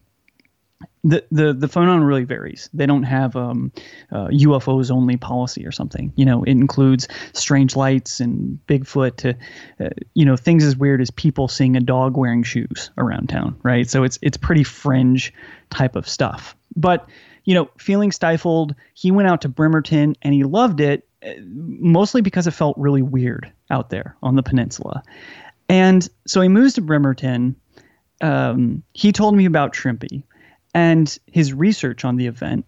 the 1.03 1.25
the 1.31 1.53
the 1.53 1.67
phenomenon 1.67 2.03
really 2.03 2.25
varies. 2.25 2.69
They 2.73 2.85
don't 2.85 3.03
have 3.03 3.35
um, 3.35 3.71
uh, 4.11 4.27
UFOs 4.27 4.91
only 4.91 5.17
policy 5.17 5.65
or 5.65 5.71
something. 5.71 6.11
You 6.15 6.25
know, 6.25 6.43
it 6.43 6.51
includes 6.51 7.07
strange 7.33 7.75
lights 7.75 8.19
and 8.19 8.59
Bigfoot 8.67 9.15
to, 9.17 9.37
uh, 9.79 9.89
you 10.13 10.25
know, 10.25 10.35
things 10.35 10.63
as 10.65 10.75
weird 10.75 11.01
as 11.01 11.09
people 11.09 11.47
seeing 11.47 11.75
a 11.75 11.79
dog 11.79 12.17
wearing 12.17 12.43
shoes 12.43 12.91
around 12.97 13.29
town, 13.29 13.57
right? 13.63 13.89
So 13.89 14.03
it's 14.03 14.19
it's 14.21 14.37
pretty 14.37 14.63
fringe 14.63 15.33
type 15.69 15.95
of 15.95 16.07
stuff. 16.07 16.55
But 16.75 17.07
you 17.45 17.55
know, 17.55 17.69
feeling 17.77 18.11
stifled, 18.11 18.75
he 18.93 19.11
went 19.11 19.29
out 19.29 19.41
to 19.41 19.49
Bremerton 19.49 20.15
and 20.21 20.33
he 20.33 20.43
loved 20.43 20.81
it 20.81 21.08
mostly 21.45 22.21
because 22.21 22.47
it 22.47 22.51
felt 22.51 22.77
really 22.77 23.01
weird 23.01 23.51
out 23.69 23.89
there 23.89 24.15
on 24.21 24.35
the 24.35 24.43
peninsula. 24.43 25.03
And 25.67 26.07
so 26.25 26.41
he 26.41 26.47
moves 26.47 26.73
to 26.73 26.81
Bremerton. 26.81 27.55
Um, 28.21 28.83
he 28.93 29.11
told 29.11 29.35
me 29.35 29.45
about 29.45 29.73
Shrimpy 29.73 30.23
and 30.73 31.17
his 31.27 31.53
research 31.53 32.05
on 32.05 32.15
the 32.15 32.27
event. 32.27 32.65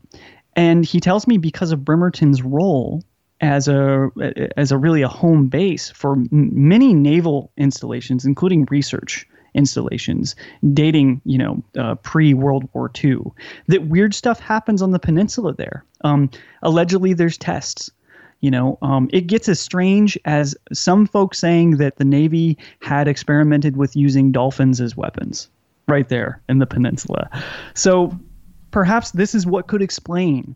And 0.55 0.86
he 0.86 1.00
tells 1.00 1.27
me 1.27 1.38
because 1.38 1.72
of 1.72 1.86
Bremerton's 1.86 2.41
role 2.41 3.03
as 3.39 3.67
a 3.67 4.12
as 4.55 4.72
a 4.72 4.77
really 4.77 5.01
a 5.01 5.08
home 5.08 5.48
base 5.48 5.89
for 5.89 6.17
many 6.29 6.93
naval 6.93 7.51
installations, 7.58 8.25
including 8.25 8.67
research 8.70 9.27
installations 9.53 10.36
dating, 10.74 11.22
you 11.25 11.38
know, 11.38 11.63
uh, 11.77 11.96
pre 11.96 12.34
World 12.34 12.70
War 12.74 12.91
II, 13.03 13.20
that 13.67 13.88
weird 13.88 14.13
stuff 14.13 14.39
happens 14.39 14.81
on 14.81 14.91
the 14.91 15.00
peninsula 15.00 15.53
there. 15.53 15.84
Um, 16.01 16.29
allegedly, 16.62 17.13
there's 17.13 17.38
tests 17.38 17.89
you 18.42 18.52
know, 18.52 18.78
um, 18.82 19.10
it 19.14 19.28
gets 19.28 19.48
as 19.48 19.60
strange 19.60 20.18
as 20.26 20.56
some 20.74 21.06
folks 21.06 21.38
saying 21.40 21.78
that 21.78 21.98
the 21.98 22.06
Navy 22.06 22.58
had 22.82 23.08
experimented 23.08 23.78
with 23.78 23.96
using 23.96 24.32
dolphins 24.32 24.82
as 24.82 24.98
weapons 24.98 25.50
right 25.88 26.10
there 26.10 26.42
in 26.50 26.60
the 26.60 26.66
peninsula. 26.66 27.30
So 27.76 28.18
perhaps 28.72 29.12
this 29.12 29.36
is 29.36 29.46
what 29.46 29.68
could 29.68 29.82
explain 29.82 30.56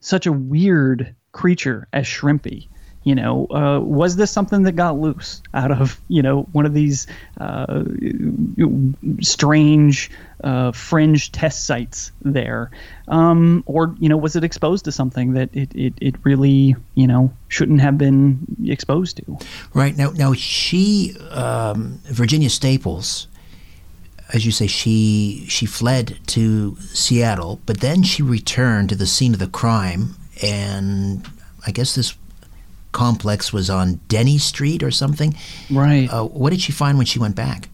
such 0.00 0.26
a 0.26 0.32
weird 0.32 1.14
creature 1.32 1.86
as 1.92 2.06
Shrimpy 2.06 2.68
You 3.04 3.14
know, 3.14 3.46
uh, 3.50 3.80
was 3.80 4.16
this 4.16 4.30
something 4.30 4.62
that 4.62 4.72
got 4.72 4.98
loose 4.98 5.42
out 5.54 5.72
of 5.72 6.00
you 6.08 6.22
know 6.22 6.42
one 6.52 6.66
of 6.66 6.74
these 6.74 7.06
uh, 7.40 7.82
strange 9.20 10.10
uh, 10.44 10.72
fringe 10.72 11.32
test 11.32 11.66
sites 11.66 12.12
there, 12.22 12.70
um, 13.08 13.64
or 13.66 13.94
you 13.98 14.08
know, 14.08 14.16
was 14.16 14.36
it 14.36 14.44
exposed 14.44 14.84
to 14.84 14.92
something 14.92 15.32
that 15.34 15.50
it, 15.52 15.74
it, 15.74 15.94
it 16.00 16.14
really 16.24 16.76
you 16.94 17.06
know 17.06 17.32
shouldn't 17.48 17.80
have 17.80 17.98
been 17.98 18.38
exposed 18.66 19.16
to? 19.18 19.38
Right 19.74 19.96
now, 19.96 20.10
now 20.10 20.32
she 20.34 21.16
um, 21.30 22.00
Virginia 22.04 22.50
Staples 22.50 23.26
as 24.32 24.46
you 24.46 24.52
say, 24.52 24.66
she 24.66 25.44
she 25.48 25.66
fled 25.66 26.18
to 26.28 26.76
Seattle, 26.80 27.60
but 27.66 27.80
then 27.80 28.02
she 28.02 28.22
returned 28.22 28.88
to 28.88 28.94
the 28.94 29.06
scene 29.06 29.34
of 29.34 29.38
the 29.38 29.46
crime, 29.46 30.16
and 30.42 31.28
I 31.66 31.70
guess 31.70 31.94
this 31.94 32.16
complex 32.92 33.52
was 33.52 33.68
on 33.68 34.00
Denny 34.08 34.38
Street 34.38 34.82
or 34.82 34.90
something. 34.90 35.34
Right. 35.70 36.08
Uh, 36.08 36.24
what 36.24 36.50
did 36.50 36.60
she 36.60 36.72
find 36.72 36.98
when 36.98 37.06
she 37.06 37.18
went 37.18 37.36
back? 37.36 37.68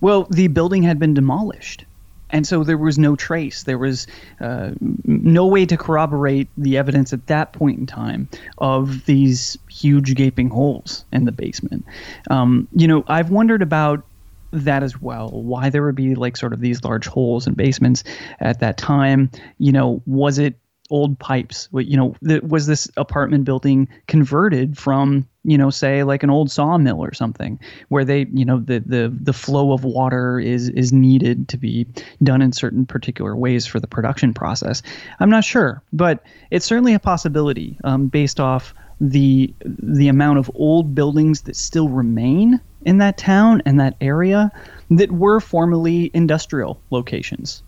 Well, 0.00 0.24
the 0.30 0.48
building 0.48 0.82
had 0.82 0.98
been 0.98 1.14
demolished. 1.14 1.84
And 2.30 2.46
so 2.46 2.62
there 2.62 2.76
was 2.76 2.98
no 2.98 3.16
trace. 3.16 3.62
There 3.62 3.78
was 3.78 4.06
uh, 4.40 4.72
no 5.06 5.46
way 5.46 5.64
to 5.64 5.76
corroborate 5.76 6.48
the 6.58 6.76
evidence 6.76 7.12
at 7.12 7.26
that 7.28 7.52
point 7.52 7.78
in 7.78 7.86
time 7.86 8.28
of 8.58 9.06
these 9.06 9.56
huge 9.70 10.14
gaping 10.14 10.50
holes 10.50 11.04
in 11.10 11.24
the 11.24 11.32
basement. 11.32 11.86
Um, 12.30 12.68
you 12.74 12.86
know, 12.86 13.02
I've 13.08 13.30
wondered 13.30 13.62
about 13.62 14.04
that 14.52 14.82
as 14.82 15.00
well. 15.00 15.30
Why 15.30 15.70
there 15.70 15.82
would 15.82 15.94
be 15.94 16.14
like 16.14 16.36
sort 16.36 16.52
of 16.52 16.60
these 16.60 16.84
large 16.84 17.06
holes 17.06 17.46
in 17.46 17.54
basements 17.54 18.04
at 18.40 18.60
that 18.60 18.76
time. 18.76 19.30
You 19.58 19.72
know, 19.72 20.02
was 20.06 20.38
it 20.38 20.54
old 20.90 21.18
pipes? 21.18 21.68
You 21.72 21.96
know, 21.96 22.40
was 22.42 22.66
this 22.66 22.88
apartment 22.96 23.44
building 23.44 23.88
converted 24.06 24.78
from, 24.78 25.28
you 25.44 25.58
know, 25.58 25.70
say 25.70 26.02
like 26.02 26.22
an 26.22 26.30
old 26.30 26.50
sawmill 26.50 27.02
or 27.02 27.14
something, 27.14 27.58
where 27.88 28.04
they, 28.04 28.26
you 28.32 28.44
know, 28.44 28.58
the 28.58 28.80
the 28.80 29.14
the 29.20 29.32
flow 29.32 29.72
of 29.72 29.84
water 29.84 30.38
is 30.38 30.68
is 30.68 30.92
needed 30.92 31.48
to 31.48 31.56
be 31.56 31.86
done 32.22 32.42
in 32.42 32.52
certain 32.52 32.86
particular 32.86 33.36
ways 33.36 33.66
for 33.66 33.80
the 33.80 33.86
production 33.86 34.34
process. 34.34 34.82
I'm 35.20 35.30
not 35.30 35.44
sure, 35.44 35.82
but 35.92 36.22
it's 36.50 36.66
certainly 36.66 36.94
a 36.94 37.00
possibility 37.00 37.78
um, 37.84 38.08
based 38.08 38.40
off 38.40 38.74
the 39.00 39.54
the 39.64 40.08
amount 40.08 40.38
of 40.38 40.50
old 40.54 40.94
buildings 40.94 41.42
that 41.42 41.56
still 41.56 41.88
remain 41.88 42.60
in 42.84 42.98
that 42.98 43.16
town 43.16 43.62
and 43.64 43.80
that 43.80 43.96
area 44.00 44.50
that 44.90 45.10
were 45.12 45.40
formerly 45.40 46.10
industrial 46.14 46.80
locations. 46.90 47.62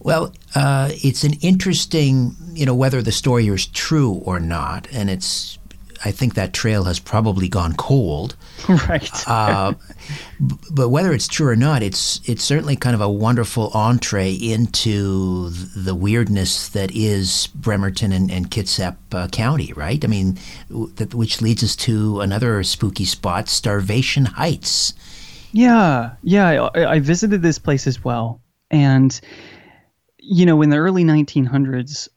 Well, 0.00 0.32
uh, 0.54 0.90
it's 0.92 1.24
an 1.24 1.34
interesting, 1.40 2.36
you 2.52 2.66
know, 2.66 2.74
whether 2.74 3.02
the 3.02 3.12
story 3.12 3.46
is 3.48 3.66
true 3.66 4.12
or 4.24 4.40
not, 4.40 4.86
and 4.92 5.10
it's. 5.10 5.58
I 6.06 6.10
think 6.10 6.34
that 6.34 6.52
trail 6.52 6.84
has 6.84 6.98
probably 6.98 7.48
gone 7.48 7.74
cold. 7.76 8.36
Right. 8.68 9.10
uh, 9.28 9.72
b- 10.46 10.56
but 10.70 10.90
whether 10.90 11.12
it's 11.14 11.28
true 11.28 11.48
or 11.48 11.56
not, 11.56 11.82
it's 11.82 12.20
it's 12.28 12.44
certainly 12.44 12.76
kind 12.76 12.94
of 12.94 13.00
a 13.00 13.08
wonderful 13.10 13.70
entree 13.74 14.32
into 14.32 15.48
the 15.50 15.94
weirdness 15.94 16.68
that 16.70 16.90
is 16.94 17.46
Bremerton 17.54 18.12
and, 18.12 18.30
and 18.30 18.50
Kitsap 18.50 18.96
uh, 19.12 19.28
County, 19.28 19.72
right? 19.74 20.02
I 20.04 20.08
mean, 20.08 20.38
w- 20.68 20.92
that, 20.96 21.14
which 21.14 21.40
leads 21.40 21.62
us 21.64 21.74
to 21.76 22.20
another 22.20 22.62
spooky 22.64 23.04
spot, 23.06 23.48
Starvation 23.48 24.26
Heights. 24.26 24.92
Yeah, 25.52 26.12
yeah. 26.22 26.68
I, 26.74 26.84
I 26.94 27.00
visited 27.00 27.40
this 27.42 27.58
place 27.58 27.86
as 27.86 28.02
well, 28.04 28.40
and 28.74 29.20
you 30.18 30.46
know, 30.46 30.62
in 30.62 30.70
the 30.70 30.78
early 30.78 31.04
1900s, 31.04 32.08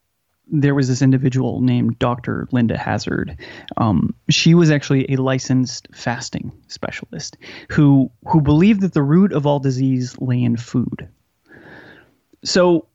there 0.50 0.74
was 0.74 0.88
this 0.88 1.02
individual 1.02 1.62
named 1.62 2.00
Dr. 2.00 2.48
Linda 2.52 2.78
Hazzard. 2.78 3.38
Um, 3.76 4.16
she 4.30 4.56
was 4.56 4.72
actually 4.72 5.12
a 5.12 5.18
licensed 5.18 5.90
fasting 5.94 6.54
specialist 6.68 7.38
who 7.70 8.10
who 8.26 8.42
believed 8.42 8.82
that 8.82 8.94
the 8.94 9.04
root 9.04 9.34
of 9.34 9.46
all 9.46 9.60
disease 9.60 10.16
lay 10.20 10.42
in 10.42 10.56
food. 10.56 11.10
So 12.46 12.88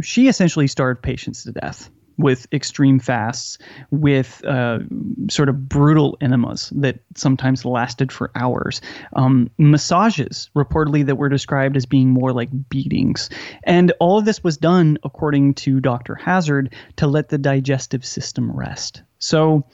she 0.00 0.28
essentially 0.28 0.68
starved 0.68 1.02
patients 1.02 1.44
to 1.44 1.52
death 1.52 1.90
with 2.20 2.46
extreme 2.52 2.98
fasts, 2.98 3.58
with 3.90 4.44
uh, 4.44 4.80
sort 5.28 5.48
of 5.48 5.68
brutal 5.68 6.16
enemas 6.20 6.70
that 6.76 7.00
sometimes 7.16 7.64
lasted 7.64 8.12
for 8.12 8.30
hours, 8.34 8.80
um, 9.14 9.50
massages 9.58 10.50
reportedly 10.56 11.04
that 11.06 11.16
were 11.16 11.28
described 11.28 11.76
as 11.76 11.86
being 11.86 12.10
more 12.10 12.32
like 12.32 12.50
beatings. 12.68 13.30
And 13.64 13.92
all 14.00 14.18
of 14.18 14.24
this 14.24 14.44
was 14.44 14.56
done, 14.56 14.98
according 15.02 15.54
to 15.54 15.80
Dr. 15.80 16.14
Hazzard, 16.14 16.74
to 16.96 17.06
let 17.06 17.28
the 17.28 17.38
digestive 17.38 18.04
system 18.04 18.50
rest. 18.50 19.02
So 19.18 19.64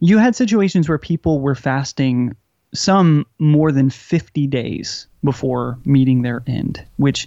you 0.00 0.18
had 0.18 0.36
situations 0.36 0.88
where 0.88 0.98
people 0.98 1.40
were 1.40 1.54
fasting 1.54 2.36
some 2.74 3.26
more 3.38 3.72
than 3.72 3.90
50 3.90 4.46
days 4.46 5.06
before 5.24 5.78
meeting 5.84 6.22
their 6.22 6.42
end, 6.46 6.84
which, 6.96 7.26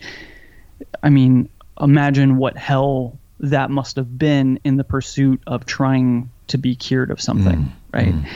I 1.02 1.10
mean, 1.10 1.50
imagine 1.80 2.38
what 2.38 2.58
hell 2.58 3.19
that 3.40 3.70
must 3.70 3.96
have 3.96 4.18
been 4.18 4.60
in 4.64 4.78
the 4.78 4.84
pursuit 4.84 5.42
of 5.48 5.66
trying 5.66 6.30
to 6.48 6.58
be 6.58 6.76
cured 6.76 7.12
of 7.12 7.22
something, 7.22 7.60
mm, 7.60 7.72
right? 7.94 8.14
Mm. 8.14 8.28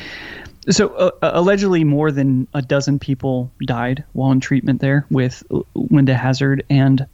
So 0.70 0.90
uh, 0.94 1.12
allegedly, 1.22 1.84
more 1.84 2.12
than 2.12 2.48
a 2.54 2.62
dozen 2.62 3.00
people 3.00 3.52
died 3.66 4.06
while 4.14 4.32
in 4.32 4.40
treatment 4.40 4.80
there 4.80 5.06
with 5.10 5.44
Linda 5.76 6.16
Hazzard, 6.16 6.64
and 6.70 7.06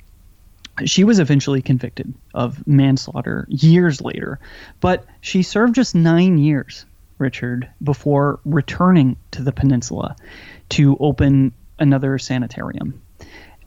she 0.86 1.04
was 1.04 1.19
eventually 1.19 1.62
convicted 1.62 2.13
of 2.34 2.65
manslaughter 2.67 3.47
years 3.49 4.02
later. 4.02 4.39
But 4.82 5.06
she 5.21 5.41
served 5.41 5.75
just 5.75 5.95
nine 5.95 6.38
years, 6.38 6.86
Richard, 7.17 7.67
before 7.84 8.39
returning 8.45 9.17
to 9.32 9.41
the 9.41 9.52
peninsula 9.52 10.15
to 10.69 10.95
open 10.99 11.52
another 11.80 12.19
sanitarium, 12.19 13.02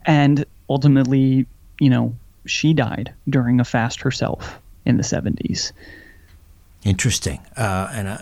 and 0.05 0.45
ultimately, 0.69 1.45
you 1.79 1.89
know, 1.89 2.15
she 2.45 2.73
died 2.73 3.13
during 3.29 3.59
a 3.59 3.65
fast 3.65 4.01
herself 4.01 4.59
in 4.85 4.97
the 4.97 5.03
70s. 5.03 5.71
Interesting. 6.83 7.39
Uh, 7.55 7.89
and 7.93 8.07
uh, 8.07 8.17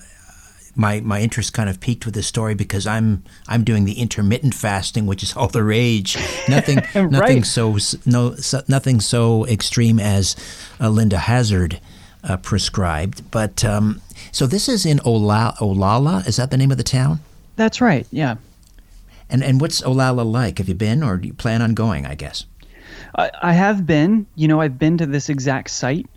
my 0.75 0.99
my 1.01 1.19
interest 1.19 1.53
kind 1.53 1.69
of 1.69 1.79
peaked 1.79 2.05
with 2.05 2.15
this 2.15 2.27
story 2.27 2.55
because 2.55 2.87
I'm 2.87 3.23
I'm 3.47 3.63
doing 3.63 3.85
the 3.85 3.93
intermittent 3.93 4.53
fasting, 4.53 5.05
which 5.05 5.23
is 5.23 5.35
all 5.35 5.47
the 5.47 5.63
rage. 5.63 6.17
Nothing 6.47 6.77
right. 6.95 7.11
nothing 7.11 7.43
so 7.43 7.77
no 8.05 8.35
so, 8.35 8.61
nothing 8.67 9.01
so 9.01 9.45
extreme 9.47 9.99
as 9.99 10.35
uh, 10.79 10.89
Linda 10.89 11.17
Hazzard 11.17 11.79
uh, 12.23 12.37
prescribed. 12.37 13.29
But 13.31 13.65
um, 13.65 14.01
so 14.31 14.47
this 14.47 14.69
is 14.69 14.85
in 14.85 14.99
Ola, 15.03 15.55
Olalla. 15.59 16.25
Is 16.27 16.37
that 16.37 16.51
the 16.51 16.57
name 16.57 16.71
of 16.71 16.77
the 16.77 16.83
town? 16.83 17.19
That's 17.55 17.81
right. 17.81 18.07
Yeah. 18.11 18.35
And 19.29 19.43
and 19.43 19.59
what's 19.59 19.81
Olalla 19.81 20.29
like? 20.29 20.57
Have 20.59 20.69
you 20.69 20.75
been, 20.75 21.03
or 21.03 21.17
do 21.17 21.27
you 21.27 21.33
plan 21.33 21.61
on 21.61 21.73
going? 21.73 22.05
I 22.05 22.15
guess. 22.15 22.45
I, 23.15 23.31
I 23.41 23.53
have 23.53 23.85
been. 23.85 24.27
You 24.35 24.47
know, 24.47 24.61
I've 24.61 24.79
been 24.79 24.97
to 24.97 25.05
this 25.05 25.29
exact 25.29 25.69
site, 25.69 26.07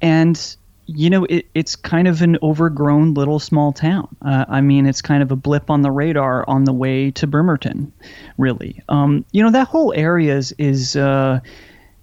and 0.00 0.56
you 0.86 1.10
know, 1.10 1.24
it, 1.24 1.46
it's 1.54 1.76
kind 1.76 2.08
of 2.08 2.22
an 2.22 2.38
overgrown 2.42 3.14
little 3.14 3.38
small 3.38 3.72
town. 3.72 4.14
Uh, 4.22 4.44
I 4.48 4.60
mean, 4.60 4.86
it's 4.86 5.02
kind 5.02 5.22
of 5.22 5.30
a 5.30 5.36
blip 5.36 5.70
on 5.70 5.82
the 5.82 5.90
radar 5.90 6.48
on 6.48 6.64
the 6.64 6.72
way 6.72 7.10
to 7.12 7.26
Bremerton, 7.26 7.92
really. 8.36 8.82
Um, 8.88 9.24
you 9.32 9.42
know, 9.42 9.50
that 9.50 9.68
whole 9.68 9.92
area 9.94 10.36
is, 10.36 10.52
is 10.58 10.96
uh, 10.96 11.40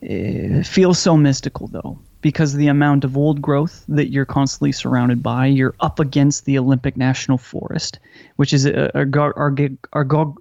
feels 0.01 0.99
so 0.99 1.17
mystical, 1.17 1.67
though, 1.67 1.99
because 2.21 2.53
the 2.53 2.67
amount 2.67 3.03
of 3.03 3.17
old 3.17 3.41
growth 3.41 3.83
that 3.89 4.11
you're 4.11 4.25
constantly 4.25 4.71
surrounded 4.71 5.21
by. 5.21 5.47
You're 5.47 5.75
up 5.81 5.99
against 5.99 6.45
the 6.45 6.57
Olympic 6.57 6.95
National 6.95 7.37
Forest, 7.37 7.99
which 8.37 8.53
is 8.53 8.65
a, 8.65 8.89
a, 8.93 9.01
a, 9.01 9.69
a, 9.93 10.01
a 10.01 10.33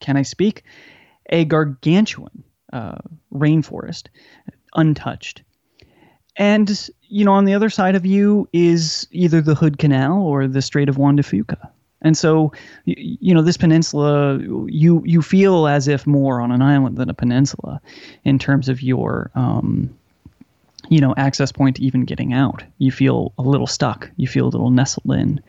can 0.00 0.16
I 0.16 0.22
speak? 0.22 0.64
A 1.30 1.44
gargantuan 1.44 2.44
uh, 2.74 2.96
rainforest, 3.32 4.08
untouched. 4.74 5.42
And 6.36 6.90
you 7.02 7.24
know, 7.24 7.32
on 7.32 7.44
the 7.44 7.54
other 7.54 7.70
side 7.70 7.94
of 7.94 8.04
you 8.04 8.48
is 8.52 9.06
either 9.12 9.40
the 9.40 9.54
Hood 9.54 9.78
Canal 9.78 10.20
or 10.20 10.48
the 10.48 10.60
Strait 10.60 10.88
of 10.88 10.98
Juan 10.98 11.16
de 11.16 11.22
Fuca. 11.22 11.70
And 12.02 12.18
so, 12.18 12.52
you, 12.84 13.32
know, 13.32 13.40
this 13.40 13.56
peninsula, 13.56 14.38
you 14.66 15.02
you 15.06 15.22
feel 15.22 15.66
as 15.66 15.88
if 15.88 16.06
more 16.06 16.40
on 16.40 16.50
an 16.50 16.60
island 16.60 16.98
than 16.98 17.08
a 17.08 17.14
peninsula, 17.14 17.80
in 18.24 18.38
terms 18.38 18.68
of 18.68 18.82
your, 18.82 19.30
um, 19.34 19.96
you 20.90 21.00
know, 21.00 21.14
access 21.16 21.50
point 21.50 21.76
to 21.76 21.82
even 21.82 22.04
getting 22.04 22.34
out. 22.34 22.62
You 22.76 22.92
feel 22.92 23.32
a 23.38 23.42
little 23.42 23.66
stuck. 23.66 24.10
You 24.16 24.28
feel 24.28 24.44
a 24.44 24.50
little 24.50 24.70
nestled 24.70 25.16
in. 25.16 25.40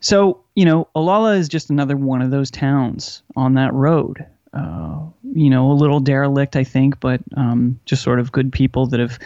So, 0.00 0.40
you 0.54 0.64
know, 0.64 0.88
Olalla 0.96 1.36
is 1.36 1.48
just 1.48 1.68
another 1.68 1.96
one 1.96 2.22
of 2.22 2.30
those 2.30 2.50
towns 2.50 3.22
on 3.36 3.54
that 3.54 3.74
road 3.74 4.24
uh, 4.52 5.00
you 5.34 5.50
know, 5.50 5.70
a 5.70 5.74
little 5.74 6.00
derelict, 6.00 6.56
I 6.56 6.64
think, 6.64 7.00
but 7.00 7.20
um, 7.36 7.80
just 7.86 8.02
sort 8.02 8.20
of 8.20 8.32
good 8.32 8.52
people 8.52 8.86
that 8.88 9.00
have 9.00 9.18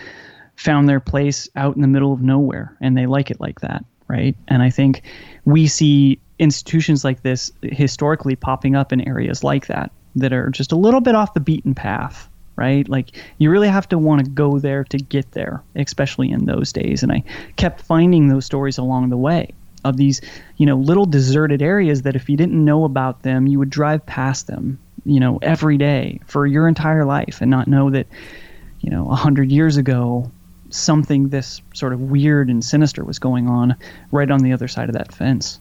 found 0.57 0.89
their 0.89 1.01
place 1.01 1.49
out 1.57 1.77
in 1.77 1.83
the 1.83 1.89
middle 1.89 2.13
of 2.13 2.23
nowhere 2.23 2.77
and 2.81 2.97
they 2.97 3.07
like 3.07 3.31
it 3.31 3.41
like 3.41 3.61
that, 3.61 3.85
right? 4.09 4.37
And 4.49 4.63
I 4.63 4.71
think 4.71 5.03
we 5.45 5.67
see 5.67 6.19
institutions 6.39 7.05
like 7.05 7.23
this 7.23 7.51
historically 7.63 8.37
popping 8.37 8.75
up 8.75 8.93
in 8.93 9.07
areas 9.07 9.45
like 9.45 9.67
that 9.67 9.91
that 10.17 10.33
are 10.33 10.51
just 10.51 10.73
a 10.73 10.77
little 10.77 11.01
bit 11.01 11.15
off 11.15 11.35
the 11.35 11.41
beaten 11.41 11.75
path, 11.75 12.29
right? 12.57 12.89
Like 12.89 13.17
you 13.39 13.51
really 13.51 13.69
have 13.69 13.89
to 13.91 13.99
want 13.99 14.25
to 14.25 14.31
go 14.31 14.59
there 14.59 14.85
to 14.85 14.99
get 14.99 15.33
there, 15.33 15.63
especially 15.75 16.31
in 16.31 16.47
those 16.47 16.73
days. 16.73 17.03
And 17.03 17.13
I 17.13 17.23
kept 17.57 17.83
finding 17.83 18.29
those 18.29 18.47
stories 18.47 18.79
along 18.79 19.11
the 19.11 19.17
way 19.17 19.53
of 19.85 19.97
these, 19.97 20.21
you 20.57 20.67
know, 20.67 20.77
little 20.77 21.07
deserted 21.07 21.63
areas 21.63 22.03
that 22.03 22.17
if 22.17 22.29
you 22.29 22.37
didn't 22.37 22.65
know 22.65 22.85
about 22.85 23.23
them, 23.23 23.47
you 23.47 23.59
would 23.59 23.71
drive 23.71 24.05
past 24.07 24.47
them, 24.47 24.79
you 25.07 25.21
know, 25.21 25.39
every 25.41 25.79
day 25.79 26.21
for 26.27 26.47
your 26.47 26.67
entire 26.67 27.05
life 27.05 27.41
and 27.41 27.51
not 27.51 27.69
know 27.69 27.91
that, 27.91 28.09
you 28.81 28.91
know, 28.91 29.09
a 29.11 29.15
hundred 29.15 29.51
years 29.53 29.77
ago, 29.77 30.31
something 30.71 31.29
this 31.29 31.63
sort 31.75 31.93
of 31.93 32.01
weird 32.01 32.51
and 32.51 32.65
sinister 32.65 33.05
was 33.05 33.19
going 33.21 33.49
on 33.49 33.77
right 34.11 34.31
on 34.31 34.41
the 34.41 34.53
other 34.53 34.69
side 34.69 34.89
of 34.89 34.95
that 34.95 35.15
fence. 35.15 35.61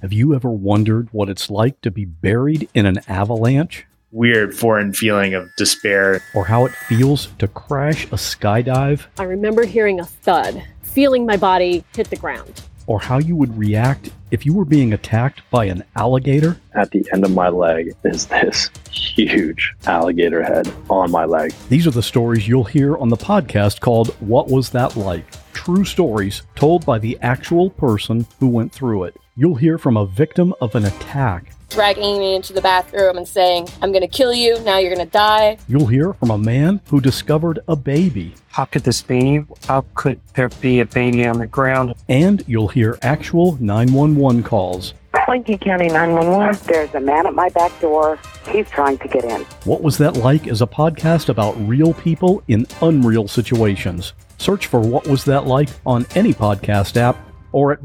Have 0.00 0.12
you 0.12 0.32
ever 0.32 0.48
wondered 0.48 1.08
what 1.10 1.28
it's 1.28 1.50
like 1.50 1.80
to 1.80 1.90
be 1.90 2.04
buried 2.04 2.68
in 2.72 2.86
an 2.86 3.00
avalanche? 3.08 3.84
Weird 4.12 4.54
foreign 4.54 4.92
feeling 4.92 5.34
of 5.34 5.48
despair. 5.56 6.22
Or 6.36 6.44
how 6.44 6.66
it 6.66 6.72
feels 6.72 7.26
to 7.40 7.48
crash 7.48 8.04
a 8.04 8.10
skydive? 8.10 9.06
I 9.18 9.24
remember 9.24 9.64
hearing 9.64 9.98
a 9.98 10.04
thud, 10.04 10.62
feeling 10.82 11.26
my 11.26 11.36
body 11.36 11.84
hit 11.96 12.10
the 12.10 12.16
ground. 12.16 12.62
Or 12.86 13.00
how 13.00 13.18
you 13.18 13.34
would 13.34 13.58
react 13.58 14.10
if 14.30 14.46
you 14.46 14.54
were 14.54 14.64
being 14.64 14.92
attacked 14.92 15.42
by 15.50 15.64
an 15.64 15.82
alligator? 15.96 16.60
At 16.76 16.92
the 16.92 17.04
end 17.12 17.24
of 17.24 17.32
my 17.32 17.48
leg 17.48 17.92
is 18.04 18.26
this 18.26 18.70
huge 18.92 19.74
alligator 19.84 20.44
head 20.44 20.72
on 20.88 21.10
my 21.10 21.24
leg. 21.24 21.52
These 21.68 21.88
are 21.88 21.90
the 21.90 22.04
stories 22.04 22.46
you'll 22.46 22.62
hear 22.62 22.96
on 22.98 23.08
the 23.08 23.16
podcast 23.16 23.80
called 23.80 24.10
What 24.20 24.46
Was 24.46 24.70
That 24.70 24.94
Like? 24.94 25.24
True 25.54 25.84
stories 25.84 26.42
told 26.54 26.86
by 26.86 27.00
the 27.00 27.18
actual 27.20 27.70
person 27.70 28.28
who 28.38 28.46
went 28.46 28.70
through 28.70 29.02
it 29.02 29.16
you'll 29.38 29.54
hear 29.54 29.78
from 29.78 29.96
a 29.96 30.04
victim 30.04 30.52
of 30.60 30.74
an 30.74 30.84
attack. 30.84 31.52
Dragging 31.70 32.18
me 32.18 32.34
into 32.34 32.52
the 32.52 32.60
bathroom 32.60 33.16
and 33.16 33.28
saying, 33.28 33.68
I'm 33.80 33.92
going 33.92 34.02
to 34.02 34.08
kill 34.08 34.34
you, 34.34 34.58
now 34.60 34.78
you're 34.78 34.92
going 34.92 35.06
to 35.06 35.12
die. 35.12 35.58
You'll 35.68 35.86
hear 35.86 36.12
from 36.12 36.30
a 36.30 36.38
man 36.38 36.80
who 36.88 37.00
discovered 37.00 37.60
a 37.68 37.76
baby. 37.76 38.34
How 38.48 38.64
could 38.64 38.82
this 38.82 39.00
be? 39.00 39.44
How 39.68 39.84
could 39.94 40.20
there 40.34 40.48
be 40.48 40.80
a 40.80 40.86
baby 40.86 41.24
on 41.24 41.38
the 41.38 41.46
ground? 41.46 41.94
And 42.08 42.42
you'll 42.48 42.66
hear 42.66 42.98
actual 43.02 43.56
911 43.60 44.42
calls. 44.42 44.94
Lincoln 45.28 45.58
County 45.58 45.86
911. 45.86 46.60
There's 46.66 46.92
a 46.94 47.00
man 47.00 47.26
at 47.26 47.34
my 47.34 47.48
back 47.50 47.78
door. 47.80 48.18
He's 48.48 48.68
trying 48.70 48.98
to 48.98 49.06
get 49.06 49.22
in. 49.22 49.42
What 49.64 49.82
Was 49.82 49.98
That 49.98 50.16
Like 50.16 50.48
is 50.48 50.62
a 50.62 50.66
podcast 50.66 51.28
about 51.28 51.52
real 51.68 51.94
people 51.94 52.42
in 52.48 52.66
unreal 52.82 53.28
situations. 53.28 54.14
Search 54.38 54.66
for 54.66 54.80
What 54.80 55.06
Was 55.06 55.24
That 55.26 55.46
Like 55.46 55.68
on 55.86 56.06
any 56.16 56.34
podcast 56.34 56.96
app 56.96 57.16
or 57.52 57.70
at 57.72 57.84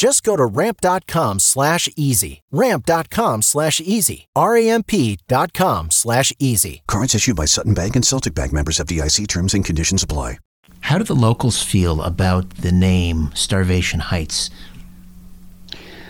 Just 0.00 0.22
go 0.22 0.34
to 0.34 0.46
ramp.com 0.46 1.40
slash 1.40 1.86
easy. 1.94 2.40
Ramp.com 2.50 3.42
slash 3.42 3.82
easy. 3.82 4.28
R-A-M-P.com 4.34 5.90
slash 5.90 6.32
easy. 6.38 6.82
Cards 6.86 7.14
issued 7.14 7.36
by 7.36 7.44
Sutton 7.44 7.74
Bank 7.74 7.96
and 7.96 8.06
Celtic 8.06 8.34
Bank 8.34 8.50
members 8.50 8.80
of 8.80 8.86
FDIC 8.86 9.28
terms 9.28 9.52
and 9.52 9.62
conditions 9.62 10.02
apply. 10.02 10.38
How 10.80 10.96
do 10.96 11.04
the 11.04 11.14
locals 11.14 11.62
feel 11.62 12.00
about 12.00 12.48
the 12.48 12.72
name 12.72 13.30
Starvation 13.34 14.00
Heights? 14.00 14.48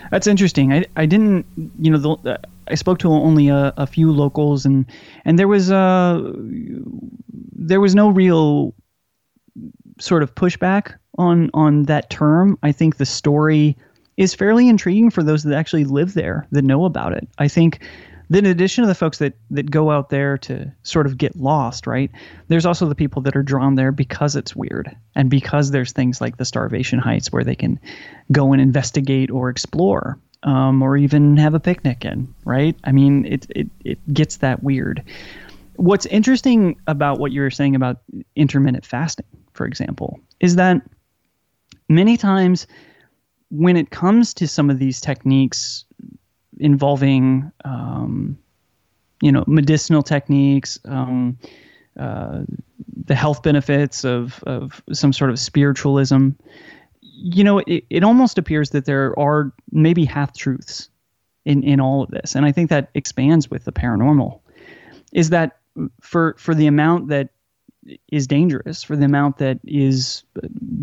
That's 0.09 0.25
interesting. 0.25 0.71
I, 0.71 0.85
I 0.95 1.05
didn't, 1.05 1.45
you 1.77 1.91
know, 1.91 1.97
the, 1.97 2.39
I 2.69 2.75
spoke 2.75 2.99
to 2.99 3.09
only 3.09 3.49
a, 3.49 3.73
a 3.75 3.85
few 3.85 4.13
locals 4.13 4.65
and, 4.65 4.85
and 5.25 5.37
there 5.37 5.49
was, 5.49 5.69
uh, 5.69 6.31
there 7.51 7.81
was 7.81 7.93
no 7.93 8.09
real 8.09 8.73
sort 10.01 10.23
of 10.23 10.35
pushback 10.35 10.95
on 11.17 11.49
on 11.53 11.83
that 11.83 12.09
term. 12.09 12.57
I 12.63 12.71
think 12.71 12.97
the 12.97 13.05
story 13.05 13.77
is 14.17 14.33
fairly 14.33 14.67
intriguing 14.67 15.09
for 15.09 15.23
those 15.23 15.43
that 15.43 15.55
actually 15.55 15.85
live 15.85 16.13
there 16.13 16.47
that 16.51 16.63
know 16.63 16.85
about 16.85 17.13
it. 17.13 17.27
I 17.37 17.47
think 17.47 17.79
then 18.29 18.45
in 18.45 18.51
addition 18.51 18.83
to 18.83 18.87
the 18.87 18.95
folks 18.95 19.17
that 19.19 19.33
that 19.51 19.69
go 19.69 19.91
out 19.91 20.09
there 20.09 20.37
to 20.39 20.71
sort 20.83 21.05
of 21.05 21.17
get 21.17 21.35
lost, 21.35 21.85
right? 21.85 22.09
There's 22.47 22.65
also 22.65 22.87
the 22.87 22.95
people 22.95 23.21
that 23.23 23.35
are 23.35 23.43
drawn 23.43 23.75
there 23.75 23.91
because 23.91 24.35
it's 24.35 24.55
weird 24.55 24.95
and 25.15 25.29
because 25.29 25.71
there's 25.71 25.91
things 25.91 26.21
like 26.21 26.37
the 26.37 26.45
Starvation 26.45 26.99
Heights 26.99 27.31
where 27.31 27.43
they 27.43 27.55
can 27.55 27.79
go 28.31 28.53
and 28.53 28.61
investigate 28.61 29.31
or 29.31 29.49
explore. 29.49 30.17
Um, 30.43 30.81
or 30.81 30.97
even 30.97 31.37
have 31.37 31.53
a 31.53 31.59
picnic 31.59 32.03
in, 32.03 32.33
right? 32.45 32.75
I 32.83 32.91
mean, 32.91 33.25
it, 33.25 33.45
it 33.51 33.69
it 33.85 33.99
gets 34.11 34.37
that 34.37 34.63
weird. 34.63 35.03
What's 35.75 36.07
interesting 36.07 36.79
about 36.87 37.19
what 37.19 37.31
you 37.31 37.41
were 37.41 37.51
saying 37.51 37.75
about 37.75 38.01
intermittent 38.35 38.83
fasting, 38.83 39.27
for 39.61 39.67
example, 39.67 40.19
is 40.39 40.55
that 40.55 40.81
many 41.87 42.17
times 42.17 42.65
when 43.51 43.77
it 43.77 43.91
comes 43.91 44.33
to 44.33 44.47
some 44.47 44.71
of 44.71 44.79
these 44.79 44.99
techniques 44.99 45.85
involving 46.57 47.51
um, 47.63 48.39
you 49.21 49.31
know 49.31 49.43
medicinal 49.45 50.01
techniques 50.01 50.79
um, 50.85 51.37
uh, 51.99 52.39
the 53.05 53.13
health 53.13 53.43
benefits 53.43 54.03
of, 54.03 54.43
of 54.47 54.81
some 54.93 55.13
sort 55.13 55.29
of 55.29 55.37
spiritualism 55.37 56.29
you 57.01 57.43
know 57.43 57.59
it, 57.59 57.83
it 57.91 58.03
almost 58.03 58.39
appears 58.39 58.71
that 58.71 58.85
there 58.85 59.13
are 59.19 59.53
maybe 59.71 60.05
half 60.05 60.35
truths 60.35 60.89
in, 61.45 61.61
in 61.61 61.79
all 61.79 62.01
of 62.01 62.09
this. 62.09 62.33
And 62.33 62.47
i 62.47 62.51
think 62.51 62.71
that 62.71 62.89
expands 62.95 63.51
with 63.51 63.65
the 63.65 63.71
paranormal 63.71 64.39
is 65.13 65.29
that 65.29 65.59
for 66.01 66.35
for 66.39 66.55
the 66.55 66.65
amount 66.65 67.09
that 67.09 67.29
is 68.11 68.27
dangerous 68.27 68.83
for 68.83 68.95
the 68.95 69.05
amount 69.05 69.37
that 69.37 69.59
is 69.65 70.23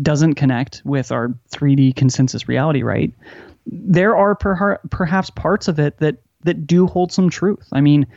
doesn't 0.01 0.35
connect 0.35 0.81
with 0.85 1.11
our 1.11 1.29
3D 1.51 1.95
consensus 1.95 2.47
reality, 2.47 2.83
right? 2.83 3.13
There 3.65 4.15
are 4.15 4.35
per- 4.35 4.79
perhaps 4.89 5.29
parts 5.29 5.67
of 5.67 5.79
it 5.79 5.97
that 5.99 6.17
that 6.43 6.65
do 6.67 6.87
hold 6.87 7.11
some 7.11 7.29
truth. 7.29 7.67
I 7.71 7.81
mean, 7.81 8.07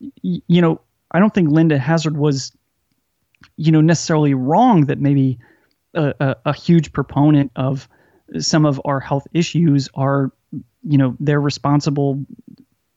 y- 0.00 0.42
you 0.46 0.60
know, 0.60 0.80
I 1.10 1.18
don't 1.20 1.32
think 1.32 1.50
Linda 1.50 1.78
Hazzard 1.78 2.16
was, 2.16 2.52
you 3.56 3.72
know, 3.72 3.80
necessarily 3.80 4.34
wrong 4.34 4.86
that 4.86 4.98
maybe 4.98 5.38
a, 5.94 6.14
a, 6.20 6.36
a 6.46 6.52
huge 6.52 6.92
proponent 6.92 7.52
of 7.56 7.88
some 8.38 8.66
of 8.66 8.80
our 8.84 9.00
health 9.00 9.26
issues 9.32 9.88
are, 9.94 10.32
you 10.82 10.98
know, 10.98 11.16
they're 11.20 11.40
responsible 11.40 12.24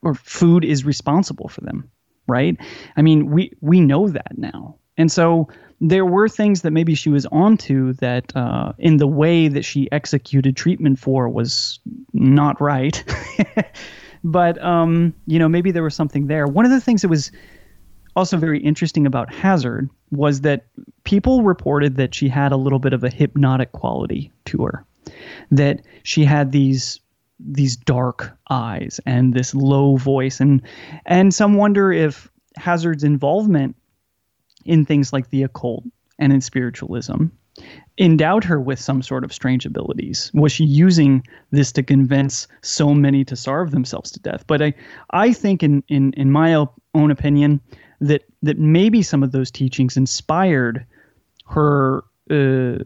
or 0.01 0.13
food 0.15 0.63
is 0.63 0.86
responsible 0.86 1.47
for 1.49 1.62
them, 1.62 1.89
right? 2.27 2.58
I 2.95 3.01
mean, 3.01 3.30
we 3.32 3.51
we 3.62 3.80
know 3.80 4.10
that 4.10 4.38
now. 4.38 4.77
And 4.97 5.12
so 5.12 5.47
there 5.79 6.05
were 6.05 6.27
things 6.27 6.63
that 6.63 6.71
maybe 6.71 6.95
she 6.95 7.10
was 7.10 7.25
onto 7.27 7.93
that 7.93 8.36
uh, 8.36 8.73
in 8.79 8.97
the 8.97 9.07
way 9.07 9.47
that 9.47 9.63
she 9.63 9.91
executed 9.91 10.55
treatment 10.55 10.97
for 10.97 11.29
was 11.29 11.79
not 12.13 12.60
right. 12.60 13.03
but, 14.23 14.62
um, 14.63 15.13
you 15.27 15.38
know, 15.38 15.47
maybe 15.47 15.71
there 15.71 15.83
was 15.83 15.95
something 15.95 16.27
there. 16.27 16.47
One 16.47 16.65
of 16.65 16.71
the 16.71 16.81
things 16.81 17.03
that 17.03 17.10
was 17.10 17.31
also 18.15 18.38
very 18.38 18.60
interesting 18.60 19.05
about 19.05 19.31
Hazzard 19.31 19.89
was 20.10 20.41
that 20.41 20.65
people 21.03 21.43
reported 21.43 21.95
that 21.97 22.15
she 22.15 22.27
had 22.27 22.51
a 22.51 22.57
little 22.57 22.79
bit 22.79 22.93
of 22.93 23.03
a 23.03 23.10
hypnotic 23.10 23.71
quality 23.73 24.31
to 24.45 24.63
her, 24.63 24.86
that 25.51 25.81
she 26.03 26.25
had 26.25 26.51
these 26.51 26.99
these 27.39 27.75
dark 27.75 28.36
eyes 28.49 28.99
and 29.05 29.36
this 29.36 29.53
low 29.53 29.95
voice 29.95 30.39
and 30.39 30.60
and 31.05 31.36
some 31.36 31.53
wonder 31.53 31.91
if 31.91 32.27
Hazzard's 32.55 33.03
involvement 33.03 33.75
in 34.67 34.86
things 34.86 35.13
like 35.13 35.30
the 35.30 35.43
occult 35.43 35.84
and 36.19 36.34
in 36.34 36.41
spiritualism 36.41 37.25
endowed 37.97 38.43
her 38.43 38.60
with 38.60 38.80
some 38.80 39.01
sort 39.01 39.23
of 39.23 39.34
strange 39.34 39.65
abilities. 39.65 40.30
Was 40.34 40.51
she 40.51 40.63
using 40.63 41.25
this 41.51 41.71
to 41.71 41.84
convince 41.84 42.47
so 42.62 42.93
many 42.93 43.25
to 43.25 43.36
starve 43.36 43.71
themselves 43.71 44.12
to 44.12 44.19
death? 44.19 44.45
But 44.47 44.62
i 44.62 44.73
i 45.12 45.34
think 45.34 45.63
in 45.63 45.84
in 45.88 46.13
in 46.13 46.32
my 46.32 46.53
own 46.93 47.12
opinion 47.12 47.60
that 48.01 48.23
that 48.43 48.60
maybe 48.60 49.01
some 49.01 49.23
of 49.23 49.32
those 49.32 49.49
teachings 49.49 49.97
inspired 49.97 50.86
her 51.47 52.03
uh, 52.30 52.77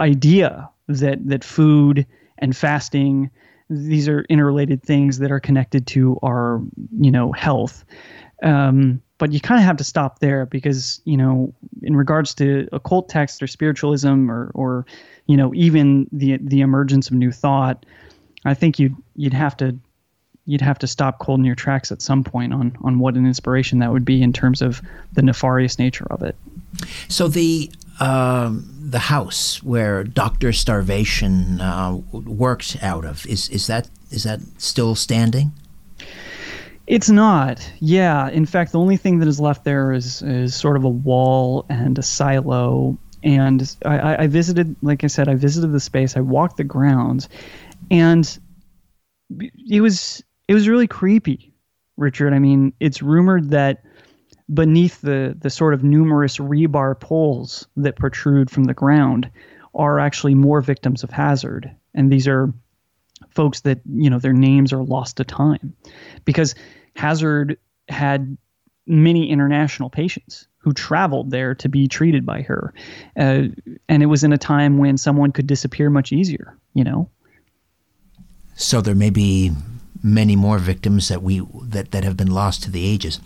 idea 0.00 0.68
that 0.88 1.26
that 1.28 1.44
food 1.44 2.06
and 2.38 2.56
fasting 2.56 3.30
these 3.70 4.08
are 4.08 4.22
interrelated 4.22 4.82
things 4.82 5.18
that 5.18 5.30
are 5.30 5.40
connected 5.40 5.86
to 5.86 6.18
our 6.22 6.60
you 6.98 7.10
know 7.10 7.32
health 7.32 7.84
um, 8.44 9.02
but 9.18 9.32
you 9.32 9.40
kind 9.40 9.60
of 9.60 9.64
have 9.64 9.78
to 9.78 9.84
stop 9.84 10.20
there 10.20 10.46
because 10.46 11.00
you 11.04 11.16
know 11.16 11.52
in 11.82 11.96
regards 11.96 12.34
to 12.34 12.68
occult 12.72 13.08
text 13.08 13.42
or 13.42 13.46
spiritualism 13.46 14.30
or 14.30 14.50
or 14.54 14.86
you 15.26 15.36
know 15.36 15.52
even 15.54 16.08
the 16.12 16.38
the 16.40 16.60
emergence 16.60 17.08
of 17.08 17.14
new 17.14 17.32
thought 17.32 17.84
i 18.44 18.54
think 18.54 18.78
you'd 18.78 18.94
you'd 19.16 19.34
have 19.34 19.56
to 19.56 19.76
you'd 20.46 20.60
have 20.60 20.78
to 20.78 20.86
stop 20.86 21.18
cold 21.18 21.38
in 21.38 21.44
your 21.44 21.54
tracks 21.54 21.90
at 21.90 22.02
some 22.02 22.22
point 22.22 22.52
on 22.52 22.76
on 22.82 22.98
what 22.98 23.14
an 23.14 23.26
inspiration 23.26 23.78
that 23.78 23.90
would 23.90 24.04
be 24.04 24.22
in 24.22 24.32
terms 24.32 24.62
of 24.62 24.82
the 25.14 25.22
nefarious 25.22 25.78
nature 25.78 26.06
of 26.10 26.22
it 26.22 26.36
so 27.08 27.28
the 27.28 27.70
um, 28.00 28.68
the 28.80 28.98
house 28.98 29.62
where 29.62 30.02
Doctor 30.02 30.52
Starvation 30.52 31.60
uh, 31.60 31.94
works 32.12 32.76
out 32.82 33.04
of 33.04 33.26
is 33.26 33.48
is 33.50 33.66
that 33.68 33.88
is 34.10 34.24
that 34.24 34.40
still 34.58 34.94
standing? 34.94 35.52
It's 36.86 37.08
not. 37.08 37.72
Yeah. 37.80 38.28
In 38.28 38.44
fact, 38.46 38.72
the 38.72 38.78
only 38.78 38.96
thing 38.96 39.18
that 39.20 39.28
is 39.28 39.40
left 39.40 39.64
there 39.64 39.92
is 39.92 40.22
is 40.22 40.54
sort 40.54 40.76
of 40.76 40.84
a 40.84 40.88
wall 40.88 41.64
and 41.68 41.98
a 41.98 42.02
silo. 42.02 42.98
And 43.22 43.74
I, 43.86 44.24
I 44.24 44.26
visited, 44.26 44.76
like 44.82 45.02
I 45.02 45.06
said, 45.06 45.28
I 45.28 45.34
visited 45.34 45.72
the 45.72 45.80
space. 45.80 46.14
I 46.16 46.20
walked 46.20 46.58
the 46.58 46.64
grounds, 46.64 47.30
and 47.90 48.38
it 49.40 49.80
was 49.80 50.22
it 50.46 50.52
was 50.52 50.68
really 50.68 50.86
creepy, 50.86 51.54
Richard. 51.96 52.34
I 52.34 52.38
mean, 52.38 52.74
it's 52.80 53.00
rumored 53.00 53.50
that 53.50 53.82
beneath 54.52 55.00
the 55.00 55.34
the 55.38 55.48
sort 55.48 55.72
of 55.72 55.82
numerous 55.82 56.36
rebar 56.36 57.00
poles 57.00 57.66
that 57.76 57.96
protrude 57.96 58.50
from 58.50 58.64
the 58.64 58.74
ground 58.74 59.30
are 59.74 59.98
actually 59.98 60.34
more 60.34 60.60
victims 60.60 61.02
of 61.02 61.08
Hazzard, 61.08 61.74
and 61.94 62.12
these 62.12 62.28
are 62.28 62.52
folks 63.34 63.60
that 63.60 63.80
you 63.86 64.10
know 64.10 64.18
their 64.18 64.32
names 64.32 64.72
are 64.72 64.82
lost 64.82 65.16
to 65.18 65.24
time 65.24 65.74
because 66.24 66.54
Hazzard 66.96 67.58
had 67.88 68.36
many 68.86 69.30
international 69.30 69.90
patients 69.90 70.46
who 70.58 70.72
traveled 70.72 71.30
there 71.30 71.54
to 71.54 71.68
be 71.68 71.88
treated 71.88 72.24
by 72.24 72.42
her, 72.42 72.72
uh, 73.18 73.44
and 73.88 74.02
it 74.02 74.06
was 74.06 74.24
in 74.24 74.32
a 74.32 74.38
time 74.38 74.78
when 74.78 74.96
someone 74.96 75.32
could 75.32 75.46
disappear 75.46 75.90
much 75.90 76.12
easier. 76.12 76.56
You 76.74 76.84
know. 76.84 77.10
So 78.56 78.80
there 78.80 78.94
may 78.94 79.10
be 79.10 79.50
many 80.02 80.36
more 80.36 80.58
victims 80.58 81.08
that 81.08 81.22
we 81.22 81.42
that, 81.62 81.90
that 81.90 82.04
have 82.04 82.16
been 82.16 82.30
lost 82.30 82.62
to 82.64 82.70
the 82.70 82.86
ages. 82.86 83.20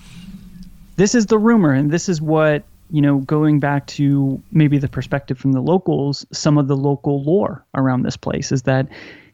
This 0.97 1.15
is 1.15 1.27
the 1.27 1.39
rumor, 1.39 1.73
and 1.73 1.91
this 1.91 2.09
is 2.09 2.21
what 2.21 2.65
you 2.91 3.03
know, 3.03 3.19
going 3.19 3.61
back 3.61 3.87
to 3.87 4.43
maybe 4.53 4.79
the 4.79 4.89
perspective 4.89 5.39
from 5.39 5.53
the 5.53 5.61
locals, 5.61 6.25
some 6.33 6.57
of 6.57 6.69
the 6.69 6.77
local 6.77 7.23
lore 7.23 7.65
around 7.75 8.03
this 8.03 8.17
place 8.17 8.51
is 8.51 8.63
that 8.63 8.89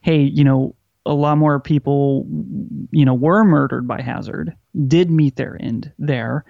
hey, 0.05 0.21
you 0.21 0.45
know, 0.45 0.75
a 1.07 1.15
lot 1.15 1.39
more 1.39 1.59
people, 1.59 2.27
you 2.91 3.07
know, 3.07 3.15
were 3.15 3.43
murdered 3.43 3.89
by 3.89 4.03
Hazzard, 4.03 4.55
did 4.87 5.11
meet 5.11 5.37
their 5.37 5.57
end 5.61 5.91
there, 5.99 6.45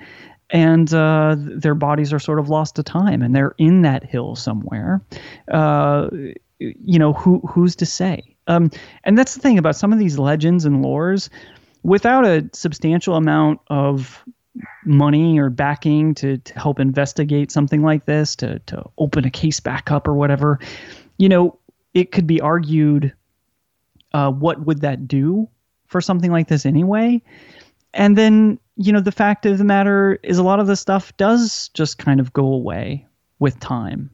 and 0.51 0.93
uh, 0.93 1.37
their 1.39 1.77
bodies 1.77 2.13
are 2.13 2.19
sort 2.19 2.41
of 2.41 2.49
lost 2.49 2.75
to 2.77 2.83
time, 2.83 3.23
and 3.23 3.35
they're 3.35 3.55
in 3.59 3.83
that 3.83 4.05
hill 4.05 4.35
somewhere. 4.35 5.01
Uh, 5.51 6.09
you 6.59 6.99
know, 6.99 7.13
who 7.13 7.39
who's 7.49 7.77
to 7.77 7.87
say? 7.87 8.37
Um, 8.49 8.71
and 9.05 9.17
that's 9.17 9.35
the 9.35 9.41
thing 9.41 9.57
about 9.57 9.77
some 9.77 9.93
of 9.93 10.01
these 10.01 10.19
legends 10.19 10.65
and 10.65 10.85
lores. 10.85 11.29
Without 11.85 12.25
a 12.25 12.49
substantial 12.53 13.15
amount 13.15 13.61
of 13.69 14.25
money 14.85 15.39
or 15.39 15.49
backing 15.51 16.15
to, 16.15 16.39
to 16.39 16.59
help 16.59 16.81
investigate 16.81 17.53
something 17.53 17.83
like 17.83 18.05
this, 18.07 18.35
to 18.37 18.59
to 18.67 18.85
open 18.99 19.25
a 19.25 19.31
case 19.31 19.61
back 19.61 19.93
up 19.93 20.09
or 20.09 20.15
whatever, 20.15 20.59
you 21.19 21.29
know, 21.29 21.57
it 21.95 22.11
could 22.11 22.27
be 22.27 22.41
argued 22.41 23.13
uh, 24.15 24.31
what 24.31 24.65
would 24.65 24.81
that 24.81 25.07
do 25.07 25.49
for 25.87 26.01
something 26.01 26.31
like 26.33 26.49
this 26.49 26.65
anyway? 26.65 27.21
And 27.93 28.17
then, 28.17 28.59
you 28.77 28.93
know, 28.93 29.01
the 29.01 29.13
fact 29.13 29.45
of 29.45 29.59
the 29.59 29.65
matter 29.65 30.19
is 30.23 30.39
a 30.39 30.43
lot 30.43 30.61
of 30.61 30.67
the 30.67 30.77
stuff 30.77 31.15
does 31.17 31.69
just 31.75 31.99
kind 31.99 32.21
of 32.21 32.33
go 32.33 32.47
away 32.47 33.07
with 33.41 33.61
time. 33.61 34.11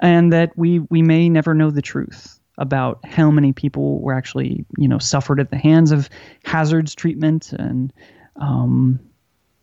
And 0.00 0.32
that 0.32 0.56
we 0.56 0.80
we 0.90 1.02
may 1.02 1.28
never 1.28 1.54
know 1.54 1.70
the 1.70 1.82
truth 1.82 2.38
about 2.56 2.98
how 3.04 3.30
many 3.30 3.52
people 3.52 4.00
were 4.00 4.14
actually, 4.14 4.64
you 4.76 4.88
know, 4.88 4.98
suffered 4.98 5.40
at 5.40 5.50
the 5.50 5.56
hands 5.56 5.92
of 5.92 6.08
Hazzard's 6.44 6.94
treatment 6.94 7.52
and 7.52 7.92
um, 8.36 8.98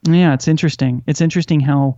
yeah, 0.04 0.34
it's 0.34 0.48
interesting. 0.48 1.04
It's 1.08 1.22
interesting 1.22 1.60
how 1.60 1.98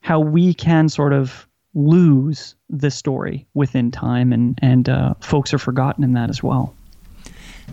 how 0.00 0.18
we 0.18 0.54
can 0.54 0.88
sort 0.88 1.12
of 1.12 1.46
lose 1.74 2.56
the 2.68 2.90
story 2.90 3.46
within 3.54 3.90
time 3.90 4.32
and 4.32 4.58
and 4.62 4.88
uh, 4.88 5.14
folks 5.20 5.54
are 5.54 5.58
forgotten 5.58 6.02
in 6.02 6.14
that 6.14 6.30
as 6.30 6.42
well. 6.42 6.74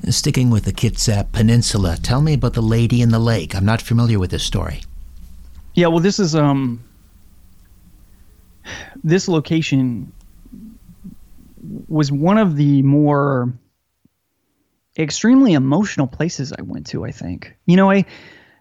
Sticking 0.10 0.50
with 0.50 0.64
the 0.66 0.74
Kitsap 0.74 1.32
Peninsula, 1.32 1.98
tell 2.02 2.22
me 2.22 2.34
about 2.34 2.54
the 2.54 2.62
Lady 2.62 3.02
in 3.02 3.10
the 3.10 3.20
Lake. 3.20 3.56
I'm 3.56 3.66
not 3.66 3.82
familiar 3.82 4.20
with 4.20 4.32
this 4.32 4.44
story. 4.44 4.82
Yeah, 5.76 5.88
well, 5.88 6.00
this 6.00 6.20
is 6.20 6.36
um, 6.36 6.84
this 9.04 9.28
location 9.28 10.12
was 11.88 12.12
one 12.12 12.38
of 12.38 12.56
the 12.56 12.82
more 12.82 13.54
extremely 14.98 15.54
emotional 15.54 16.08
places 16.08 16.54
I 16.54 16.62
went 16.62 16.88
to. 16.88 17.06
I 17.06 17.12
think 17.12 17.56
you 17.66 17.76
know 17.76 17.92
I. 17.92 18.06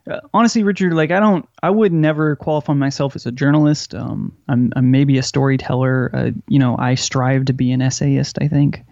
Uh, 0.09 0.20
honestly, 0.33 0.62
Richard, 0.62 0.92
like 0.94 1.11
I 1.11 1.18
don't, 1.18 1.49
I 1.64 1.70
would 1.70 1.92
never 1.92 2.37
qualify 2.37 2.75
myself 2.75 3.16
as 3.16 3.27
a 3.27 3.33
journalist. 3.33 3.92
Um, 3.92 4.37
I'm, 4.46 4.72
I'm 4.77 4.92
maybe 4.92 5.18
a 5.18 5.22
storyteller. 5.22 6.12
Uh, 6.14 6.31
you 6.46 6.61
know, 6.61 6.77
I 6.79 6.94
strive 6.94 7.46
to 7.46 7.53
be 7.53 7.72
an 7.72 7.83
essayist. 7.83 8.38
I 8.40 8.46
think, 8.46 8.85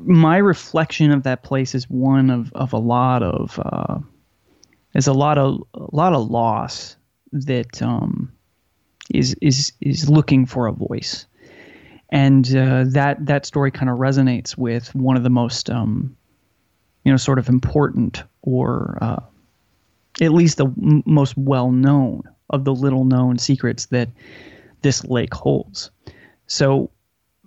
my 0.00 0.36
reflection 0.36 1.12
of 1.12 1.22
that 1.22 1.42
place 1.42 1.74
is 1.74 1.88
one 1.88 2.30
of, 2.30 2.52
of 2.54 2.72
a 2.72 2.78
lot 2.78 3.22
of 3.22 3.60
uh, 3.64 3.98
is 4.94 5.06
a 5.06 5.12
lot 5.12 5.38
of 5.38 5.62
a 5.74 5.94
lot 5.94 6.12
of 6.12 6.30
loss 6.30 6.96
that 7.32 7.80
um, 7.82 8.32
is 9.14 9.36
is 9.40 9.72
is 9.80 10.08
looking 10.08 10.46
for 10.46 10.66
a 10.66 10.72
voice, 10.72 11.26
and 12.10 12.54
uh, 12.56 12.84
that 12.88 13.24
that 13.26 13.46
story 13.46 13.70
kind 13.70 13.90
of 13.90 13.98
resonates 13.98 14.56
with 14.56 14.94
one 14.94 15.16
of 15.16 15.22
the 15.22 15.30
most 15.30 15.70
um, 15.70 16.16
you 17.04 17.12
know 17.12 17.16
sort 17.16 17.38
of 17.38 17.48
important 17.48 18.24
or 18.42 18.98
uh, 19.00 19.20
at 20.20 20.32
least 20.32 20.56
the 20.56 20.66
m- 20.66 21.02
most 21.06 21.36
well 21.36 21.70
known 21.70 22.22
of 22.50 22.64
the 22.64 22.74
little 22.74 23.04
known 23.04 23.38
secrets 23.38 23.86
that 23.86 24.08
this 24.82 25.04
lake 25.04 25.34
holds. 25.34 25.90
So 26.46 26.90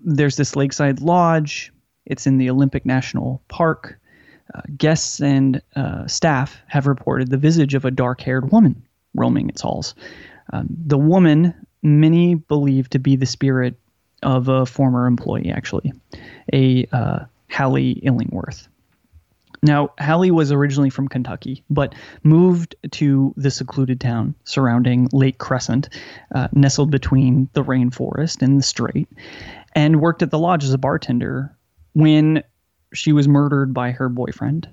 there's 0.03 0.35
this 0.35 0.55
lakeside 0.55 1.01
lodge 1.01 1.71
it's 2.09 2.27
in 2.27 2.37
the 2.37 2.49
Olympic 2.49 2.85
National 2.85 3.41
Park. 3.47 3.97
Uh, 4.55 4.61
guests 4.75 5.21
and 5.21 5.61
uh, 5.75 6.07
staff 6.07 6.59
have 6.67 6.87
reported 6.87 7.29
the 7.29 7.37
visage 7.37 7.75
of 7.75 7.85
a 7.85 7.91
dark 7.91 8.19
haired 8.19 8.51
woman 8.51 8.81
roaming 9.13 9.47
its 9.47 9.61
halls. 9.61 9.93
Um, 10.51 10.67
the 10.69 10.97
woman, 10.97 11.53
many 11.83 12.33
believe 12.33 12.89
to 12.89 12.99
be 12.99 13.15
the 13.15 13.27
spirit 13.27 13.75
of 14.23 14.47
a 14.47 14.65
former 14.65 15.05
employee, 15.05 15.51
actually, 15.51 15.93
a 16.51 16.87
uh, 16.91 17.19
Hallie 17.51 17.99
Illingworth. 18.03 18.67
Now, 19.61 19.89
Hallie 19.99 20.31
was 20.31 20.51
originally 20.51 20.89
from 20.89 21.09
Kentucky, 21.09 21.63
but 21.69 21.93
moved 22.23 22.75
to 22.91 23.33
the 23.35 23.51
secluded 23.51 23.99
town 23.99 24.33
surrounding 24.45 25.09
Lake 25.11 25.37
Crescent, 25.37 25.89
uh, 26.33 26.47
nestled 26.53 26.91
between 26.91 27.49
the 27.53 27.63
rainforest 27.63 28.41
and 28.41 28.57
the 28.57 28.63
strait, 28.63 29.09
and 29.75 30.01
worked 30.01 30.21
at 30.21 30.31
the 30.31 30.39
lodge 30.39 30.63
as 30.63 30.73
a 30.73 30.77
bartender 30.77 31.53
when 31.99 32.43
she 32.93 33.11
was 33.11 33.27
murdered 33.27 33.73
by 33.73 33.91
her 33.91 34.09
boyfriend 34.09 34.67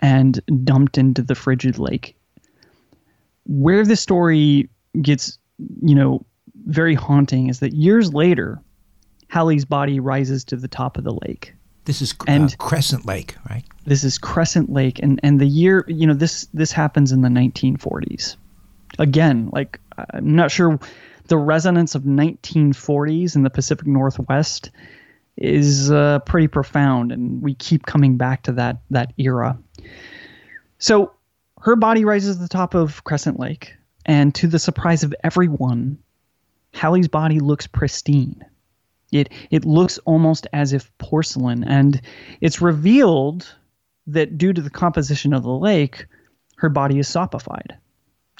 and 0.00 0.40
dumped 0.64 0.98
into 0.98 1.22
the 1.22 1.34
frigid 1.34 1.78
lake. 1.78 2.16
Where 3.46 3.84
the 3.84 3.96
story 3.96 4.68
gets, 5.00 5.38
you 5.82 5.94
know, 5.94 6.24
very 6.66 6.94
haunting 6.94 7.48
is 7.48 7.60
that 7.60 7.72
years 7.72 8.12
later, 8.12 8.60
Hallie's 9.28 9.64
body 9.64 10.00
rises 10.00 10.44
to 10.46 10.56
the 10.56 10.68
top 10.68 10.98
of 10.98 11.04
the 11.04 11.18
lake. 11.26 11.54
This 11.84 12.02
is 12.02 12.12
uh, 12.20 12.24
and 12.26 12.58
Crescent 12.58 13.06
Lake, 13.06 13.36
right? 13.48 13.62
This 13.84 14.02
is 14.02 14.18
Crescent 14.18 14.70
Lake, 14.70 14.98
and 15.00 15.20
and 15.22 15.40
the 15.40 15.46
year, 15.46 15.84
you 15.86 16.06
know, 16.06 16.14
this 16.14 16.48
this 16.52 16.72
happens 16.72 17.12
in 17.12 17.20
the 17.22 17.28
1940s. 17.28 18.36
Again, 18.98 19.50
like 19.52 19.80
I'm 19.96 20.34
not 20.34 20.50
sure 20.50 20.80
the 21.28 21.36
resonance 21.36 21.94
of 21.94 22.02
1940s 22.02 23.36
in 23.36 23.42
the 23.42 23.50
Pacific 23.50 23.86
Northwest 23.86 24.70
is 25.36 25.90
uh, 25.90 26.20
pretty 26.20 26.48
profound, 26.48 27.12
and 27.12 27.42
we 27.42 27.54
keep 27.54 27.86
coming 27.86 28.16
back 28.16 28.42
to 28.44 28.52
that 28.52 28.78
that 28.90 29.12
era. 29.18 29.58
So 30.78 31.12
her 31.60 31.76
body 31.76 32.04
rises 32.04 32.36
to 32.36 32.42
the 32.42 32.48
top 32.48 32.74
of 32.74 33.04
Crescent 33.04 33.38
Lake. 33.38 33.74
And 34.06 34.32
to 34.36 34.46
the 34.46 34.60
surprise 34.60 35.02
of 35.02 35.12
everyone, 35.24 35.98
Hallie's 36.72 37.08
body 37.08 37.40
looks 37.40 37.66
pristine. 37.66 38.44
It 39.12 39.32
it 39.50 39.64
looks 39.64 39.98
almost 39.98 40.46
as 40.52 40.72
if 40.72 40.96
porcelain, 40.98 41.64
and 41.64 42.00
it's 42.40 42.60
revealed 42.60 43.52
that 44.06 44.38
due 44.38 44.52
to 44.52 44.62
the 44.62 44.70
composition 44.70 45.32
of 45.32 45.42
the 45.42 45.50
lake, 45.50 46.06
her 46.56 46.68
body 46.68 46.98
is 46.98 47.08
sopified. 47.08 47.76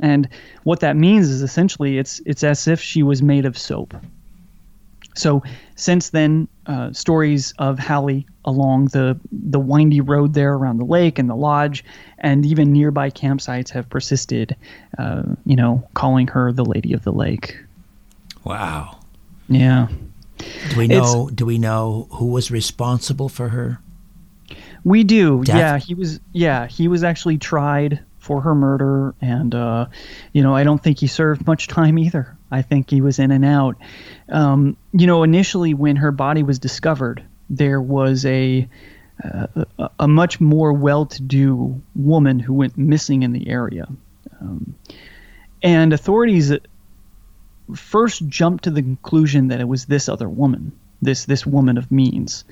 And 0.01 0.29
what 0.63 0.81
that 0.81 0.97
means 0.97 1.29
is 1.29 1.43
essentially 1.43 1.99
it's 1.99 2.21
it's 2.27 2.45
as 2.45 2.69
if 2.69 2.81
she 2.81 3.03
was 3.03 3.23
made 3.23 3.45
of 3.45 3.59
soap. 3.59 3.95
So 5.17 5.43
since 5.75 6.11
then, 6.11 6.49
uh, 6.67 6.93
stories 6.93 7.53
of 7.59 7.79
Hallie 7.79 8.27
along 8.45 8.87
the 8.87 9.19
the 9.33 9.59
windy 9.59 10.01
road 10.01 10.35
there 10.35 10.55
around 10.55 10.79
the 10.79 10.85
lake 10.85 11.19
and 11.19 11.29
the 11.29 11.35
lodge, 11.35 11.85
and 12.19 12.45
even 12.45 12.73
nearby 12.73 13.11
campsites 13.11 13.71
have 13.71 13.89
persisted. 13.89 14.57
Uh, 14.99 15.23
you 15.45 15.57
know, 15.57 15.87
calling 15.95 16.29
her 16.29 16.53
the 16.53 16.65
Lady 16.65 16.93
of 16.93 17.03
the 17.03 17.13
Lake. 17.13 17.57
Wow. 18.45 19.01
Yeah. 19.49 19.89
Do 20.39 20.77
we 20.77 20.87
know? 20.87 21.31
do 21.35 21.47
we 21.47 21.59
know 21.59 22.09
who 22.13 22.27
was 22.27 22.51
responsible 22.51 23.29
for 23.29 23.49
her? 23.49 23.81
We 24.85 25.03
do. 25.03 25.43
Death? 25.43 25.57
Yeah, 25.57 25.79
he 25.79 25.95
was. 25.95 26.21
Yeah, 26.33 26.67
he 26.67 26.89
was 26.89 27.03
actually 27.03 27.39
tried 27.39 28.01
for 28.19 28.41
her 28.41 28.55
murder, 28.55 29.15
and 29.21 29.55
uh, 29.55 29.87
you 30.33 30.43
know, 30.43 30.55
I 30.55 30.65
don't 30.65 30.83
think 30.83 30.99
he 30.99 31.07
served 31.07 31.47
much 31.47 31.69
time 31.69 31.99
either. 31.99 32.36
I 32.51 32.63
think 32.63 32.91
he 32.91 33.01
was 33.01 33.19
in 33.19 33.31
and 33.31 33.45
out. 33.45 33.77
Um, 34.29 34.77
you 34.93 35.07
know, 35.07 35.23
initially 35.23 35.75
when 35.75 35.97
her 35.97 36.13
body 36.13 36.43
was 36.43 36.59
discovered, 36.59 37.25
there 37.51 37.81
was 37.81 38.25
a 38.25 38.69
uh, 39.25 39.47
a, 39.99 40.07
much 40.07 40.41
more 40.43 40.75
well-to-do 40.75 41.81
woman 41.95 42.39
who 42.39 42.53
went 42.53 42.77
missing 42.77 43.23
in 43.23 43.33
the 43.33 43.49
area, 43.49 43.87
um, 44.43 44.75
and 45.63 45.95
authorities 45.95 46.53
first 47.75 48.29
jumped 48.29 48.65
to 48.65 48.71
the 48.71 48.83
conclusion 48.83 49.49
that 49.49 49.59
it 49.59 49.67
was 49.67 49.87
this 49.87 50.09
other 50.09 50.29
woman, 50.29 50.71
this 51.01 51.25
this 51.25 51.47
woman 51.47 51.79
of 51.79 51.91
means, 51.91 52.45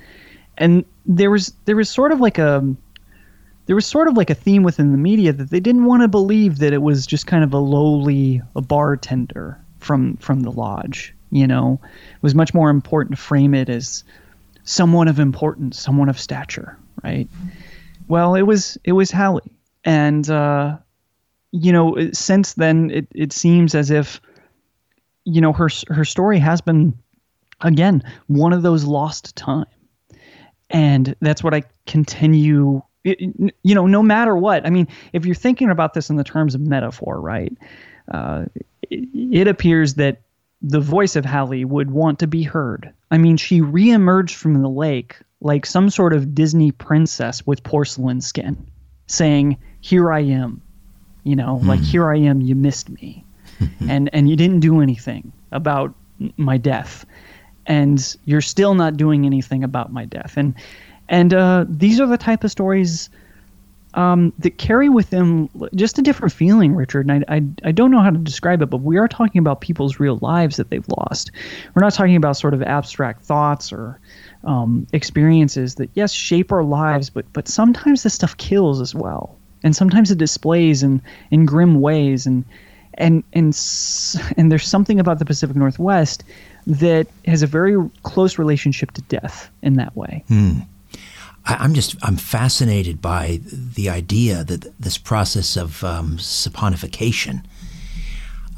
and 0.57 0.87
there 1.05 1.31
was 1.31 1.53
there 1.67 1.77
was 1.77 1.91
sort 1.91 2.13
of 2.13 2.21
like 2.21 2.39
a 2.39 2.75
there 3.67 3.77
was 3.77 3.87
sort 3.87 4.09
of 4.09 4.17
like 4.17 4.31
a 4.31 4.35
theme 4.35 4.63
within 4.63 4.93
the 4.93 4.99
media 4.99 5.33
that 5.35 5.51
they 5.51 5.61
didn't 5.61 5.85
want 5.85 6.03
to 6.03 6.09
believe 6.09 6.59
that 6.59 6.73
it 6.73 6.83
was 6.83 7.07
just 7.07 7.27
kind 7.27 7.45
of 7.45 7.53
a 7.53 7.59
lowly 7.59 8.41
a 8.57 8.63
bartender 8.63 9.59
from 9.85 10.17
from 10.17 10.41
the 10.41 10.51
lodge. 10.51 11.15
You 11.31 11.47
know, 11.47 11.81
it 11.83 12.23
was 12.23 12.35
much 12.35 12.55
more 12.55 12.71
important 12.71 13.17
to 13.17 13.23
frame 13.23 13.55
it 13.55 13.69
as 13.69 14.05
someone 14.65 15.09
of 15.09 15.19
importance, 15.19 15.79
someone 15.79 16.09
of 16.09 16.19
stature, 16.19 16.79
right? 17.03 17.29
Well, 18.09 18.35
it 18.35 18.43
was 18.43 18.79
it 18.85 18.93
was 18.93 19.11
Hallie, 19.11 19.57
and 19.85 20.29
uh, 20.31 20.77
you 21.51 21.73
know, 21.73 22.11
since 22.13 22.55
then 22.55 22.91
it 22.91 23.09
it 23.15 23.33
seems 23.33 23.75
as 23.75 23.91
if 23.91 24.21
you 25.25 25.41
know 25.41 25.53
her 25.53 25.69
her 25.89 26.05
story 26.05 26.39
has 26.39 26.61
been 26.61 26.97
again 27.61 28.03
one 28.27 28.53
of 28.53 28.63
those 28.63 28.85
lost 28.85 29.35
time 29.37 29.67
and 30.71 31.15
that's 31.21 31.43
what 31.43 31.55
i 31.55 31.63
continue 31.87 32.83
you 33.05 33.53
know 33.75 33.87
no 33.87 34.03
matter 34.03 34.37
what 34.37 34.67
i 34.67 34.71
mean 34.71 34.87
if 35.13 35.27
you're 35.27 35.35
thinking 35.35 35.71
about 35.71 35.95
this 35.95 36.11
in 36.11 36.17
the 36.17 36.25
terms 36.25 36.55
of 36.55 36.61
metaphor 36.61 37.21
right 37.21 37.57
uh, 38.13 38.45
it, 39.13 39.49
appears 39.49 39.95
that 39.95 40.23
the 40.63 40.81
voice 40.81 41.17
of 41.17 41.25
Hallie 41.25 41.65
would 41.65 41.91
want 41.91 42.19
to 42.21 42.27
be 42.27 42.43
heard. 42.43 42.93
I 43.11 43.19
mean, 43.19 43.37
she 43.37 43.61
reemerged 43.61 44.35
from 44.35 44.63
the 44.63 44.69
lake 44.69 45.17
like 45.41 45.67
some 45.67 45.91
sort 45.91 46.13
of 46.13 46.35
Disney 46.35 46.71
princess 46.73 47.47
with 47.47 47.63
porcelain 47.63 48.21
skin, 48.21 48.67
saying, 49.07 49.59
"Here 49.81 50.11
I 50.11 50.21
am," 50.21 50.63
you 51.23 51.37
know, 51.37 51.61
like 51.65 51.81
Hmm. 51.81 51.85
"Here 51.85 52.11
I 52.11 52.17
am, 52.19 52.41
you 52.41 52.55
missed 52.55 52.89
me." 52.89 53.25
and 53.89 54.11
and 54.13 54.29
you 54.29 54.37
didn't 54.37 54.61
do 54.61 54.81
anything 54.81 55.33
about 55.53 55.95
my 56.37 56.57
death 56.57 57.05
and 57.67 58.17
you're 58.25 58.41
still 58.41 58.75
not 58.75 58.97
doing 58.97 59.27
anything 59.27 59.65
about 59.65 59.93
my 59.93 60.05
death 60.05 60.35
and 60.37 60.55
and 61.09 61.35
uh, 61.35 61.67
these 61.69 62.01
are 62.01 62.07
the 62.07 62.17
type 62.17 62.45
of 62.45 62.51
stories 62.51 63.11
um, 63.95 64.33
that 64.41 64.59
carry 64.59 64.89
with 64.89 65.11
them 65.11 65.49
just 65.75 65.99
a 65.99 66.03
different 66.03 66.33
feeling, 66.33 66.75
Richard. 66.75 67.09
And 67.09 67.25
I, 67.29 67.37
I, 67.37 67.69
I 67.69 67.73
don't 67.73 67.91
know 67.91 68.01
how 68.01 68.11
to 68.11 68.19
describe 68.19 68.61
it, 68.61 68.67
but 68.67 68.79
we 68.79 68.99
are 68.99 69.09
talking 69.09 69.39
about 69.39 69.61
people's 69.61 70.01
real 70.01 70.19
lives 70.21 70.57
that 70.57 70.71
they've 70.71 70.87
lost. 70.89 71.31
We're 71.75 71.83
not 71.83 71.95
talking 71.95 72.17
about 72.17 72.37
sort 72.37 72.55
of 72.55 72.63
abstract 72.63 73.25
thoughts 73.25 73.73
or 73.73 74.01
um, 74.43 74.87
experiences 74.93 75.77
that, 75.77 75.91
yes, 75.95 76.13
shape 76.13 76.53
our 76.53 76.65
lives, 76.65 77.09
but 77.09 77.25
but 77.33 77.49
sometimes 77.49 78.03
this 78.03 78.15
stuff 78.15 78.37
kills 78.37 78.81
as 78.81 78.95
well, 78.95 79.39
and 79.63 79.75
sometimes 79.75 80.11
it 80.11 80.19
displays 80.19 80.83
in 80.83 81.01
in 81.31 81.47
grim 81.47 81.81
ways. 81.81 82.27
And 82.27 82.45
and 82.95 83.25
and 83.33 83.59
and 84.37 84.53
there's 84.53 84.67
something 84.67 85.01
about 85.01 85.19
the 85.19 85.25
Pacific 85.25 85.57
Northwest 85.57 86.25
that 86.67 87.07
has 87.27 87.43
a 87.43 87.47
very 87.47 87.77
close 88.03 88.39
relationship 88.39 88.91
to 88.93 89.03
death 89.03 89.51
in 89.63 89.75
that 89.75 89.97
way. 89.97 90.25
Hmm. 90.29 90.61
I, 91.47 91.55
I'm 91.55 91.75
just 91.75 91.97
I'm 92.03 92.17
fascinated 92.17 93.01
by 93.01 93.41
the 93.43 93.89
idea 93.89 94.45
that 94.45 94.79
this 94.79 94.99
process 94.99 95.57
of 95.57 95.83
um, 95.85 96.17
saponification, 96.19 97.45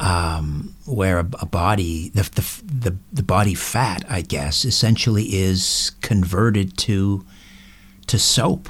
um, 0.00 0.74
where 0.86 1.18
a, 1.18 1.28
a 1.40 1.46
body 1.46 2.10
the, 2.10 2.22
the 2.22 2.62
the 2.90 2.96
the 3.12 3.22
body 3.22 3.54
fat, 3.54 4.04
I 4.08 4.22
guess, 4.22 4.64
essentially 4.64 5.24
is 5.34 5.92
converted 6.00 6.76
to 6.78 7.24
to 8.06 8.18
soap. 8.18 8.68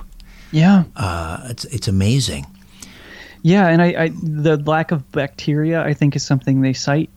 Yeah. 0.53 0.85
Uh, 0.95 1.49
it's 1.51 1.65
it's 1.67 1.89
amazing. 1.89 2.47
Yeah, 3.43 3.69
and 3.69 3.81
I, 3.83 4.05
I 4.05 4.09
the 4.23 4.57
lack 4.57 4.91
of 4.93 5.11
bacteria 5.13 5.83
I 5.83 5.95
think 5.95 6.17
is 6.17 6.25
something 6.25 6.63
they 6.63 6.73
cite, 6.73 7.11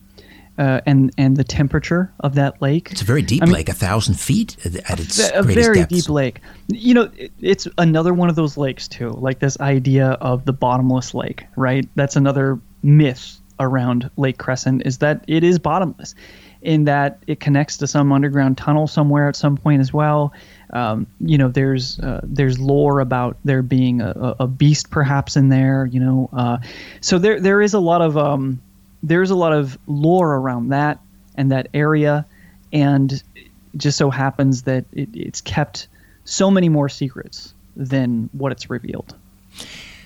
uh, 0.60 0.82
and 0.86 1.12
and 1.18 1.38
the 1.38 1.44
temperature 1.44 2.14
of 2.20 2.36
that 2.36 2.62
lake. 2.62 2.92
It's 2.92 3.02
a 3.02 3.06
very 3.06 3.22
deep 3.22 3.42
I 3.42 3.46
mean, 3.46 3.56
lake, 3.56 3.70
a 3.70 3.74
thousand 3.74 4.20
feet 4.20 4.58
at, 4.66 5.00
its 5.00 5.18
a 5.30 5.42
greatest 5.42 5.66
very 5.66 5.80
depths. 5.80 5.96
deep 5.96 6.10
lake. 6.10 6.42
You 6.68 6.94
know, 6.94 7.10
it, 7.18 7.32
it's 7.40 7.68
another 7.78 8.14
one 8.14 8.30
of 8.30 8.36
those 8.36 8.58
lakes 8.58 8.88
too. 8.88 9.10
Like 9.12 9.40
this 9.40 9.60
idea 9.62 10.12
of 10.22 10.46
the 10.46 10.54
bottomless 10.54 11.14
lake, 11.14 11.46
right? 11.56 11.88
That's 11.96 12.18
another 12.18 12.60
myth 12.84 13.40
around 13.62 14.10
Lake 14.18 14.38
Crescent 14.38 14.84
is 14.86 15.00
that 15.00 15.24
it 15.28 15.44
is 15.44 15.60
bottomless, 15.60 16.14
in 16.62 16.84
that 16.86 17.24
it 17.28 17.40
connects 17.40 17.78
to 17.78 17.88
some 17.88 18.12
underground 18.12 18.58
tunnel 18.58 18.86
somewhere 18.86 19.30
at 19.30 19.36
some 19.38 19.56
point 19.56 19.80
as 19.80 19.94
well. 19.94 20.34
Um, 20.72 21.08
you 21.22 21.38
know, 21.38 21.48
there's 21.48 22.00
uh, 22.02 22.20
there's 22.24 22.60
lore 22.60 23.00
about 23.00 23.38
there 23.46 23.62
being 23.62 24.02
a, 24.02 24.12
a 24.12 24.44
a 24.44 24.48
beast 24.48 24.90
perhaps 24.90 25.38
in 25.38 25.48
there. 25.48 25.86
You 25.86 26.02
know, 26.02 26.30
uh, 26.34 26.58
so 27.00 27.18
there 27.18 27.40
there 27.40 27.62
is 27.62 27.74
a 27.74 27.80
lot 27.80 28.02
of 28.02 28.18
um, 28.18 28.62
there's 29.04 29.30
a 29.30 29.36
lot 29.36 29.54
of 29.54 29.78
lore 29.88 30.36
around 30.36 30.70
that 30.70 31.00
and 31.36 31.52
that 31.52 31.68
area, 31.74 32.26
and 32.74 33.12
it 33.36 33.48
just 33.78 33.98
so 33.98 34.10
happens 34.10 34.64
that 34.64 34.86
it, 34.92 35.10
it's 35.14 35.42
kept 35.42 35.88
so 36.26 36.52
many 36.52 36.70
more 36.70 36.90
secrets 36.90 37.54
than 37.76 38.30
what 38.34 38.52
it's 38.52 38.70
revealed. 38.70 39.16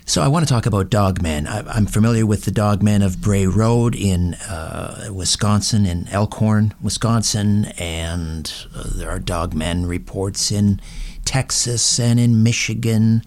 So 0.05 0.21
I 0.21 0.27
want 0.27 0.45
to 0.45 0.53
talk 0.53 0.65
about 0.65 0.89
dogmen. 0.89 1.47
I, 1.47 1.63
I'm 1.69 1.85
familiar 1.85 2.25
with 2.25 2.43
the 2.43 2.51
dogmen 2.51 3.05
of 3.05 3.21
Bray 3.21 3.47
Road 3.47 3.95
in 3.95 4.33
uh, 4.33 5.07
Wisconsin, 5.11 5.85
in 5.85 6.07
Elkhorn, 6.09 6.73
Wisconsin, 6.81 7.65
and 7.77 8.51
uh, 8.75 8.83
there 8.95 9.09
are 9.09 9.19
dogmen 9.19 9.87
reports 9.87 10.51
in 10.51 10.81
Texas 11.23 11.99
and 11.99 12.19
in 12.19 12.43
Michigan, 12.43 13.23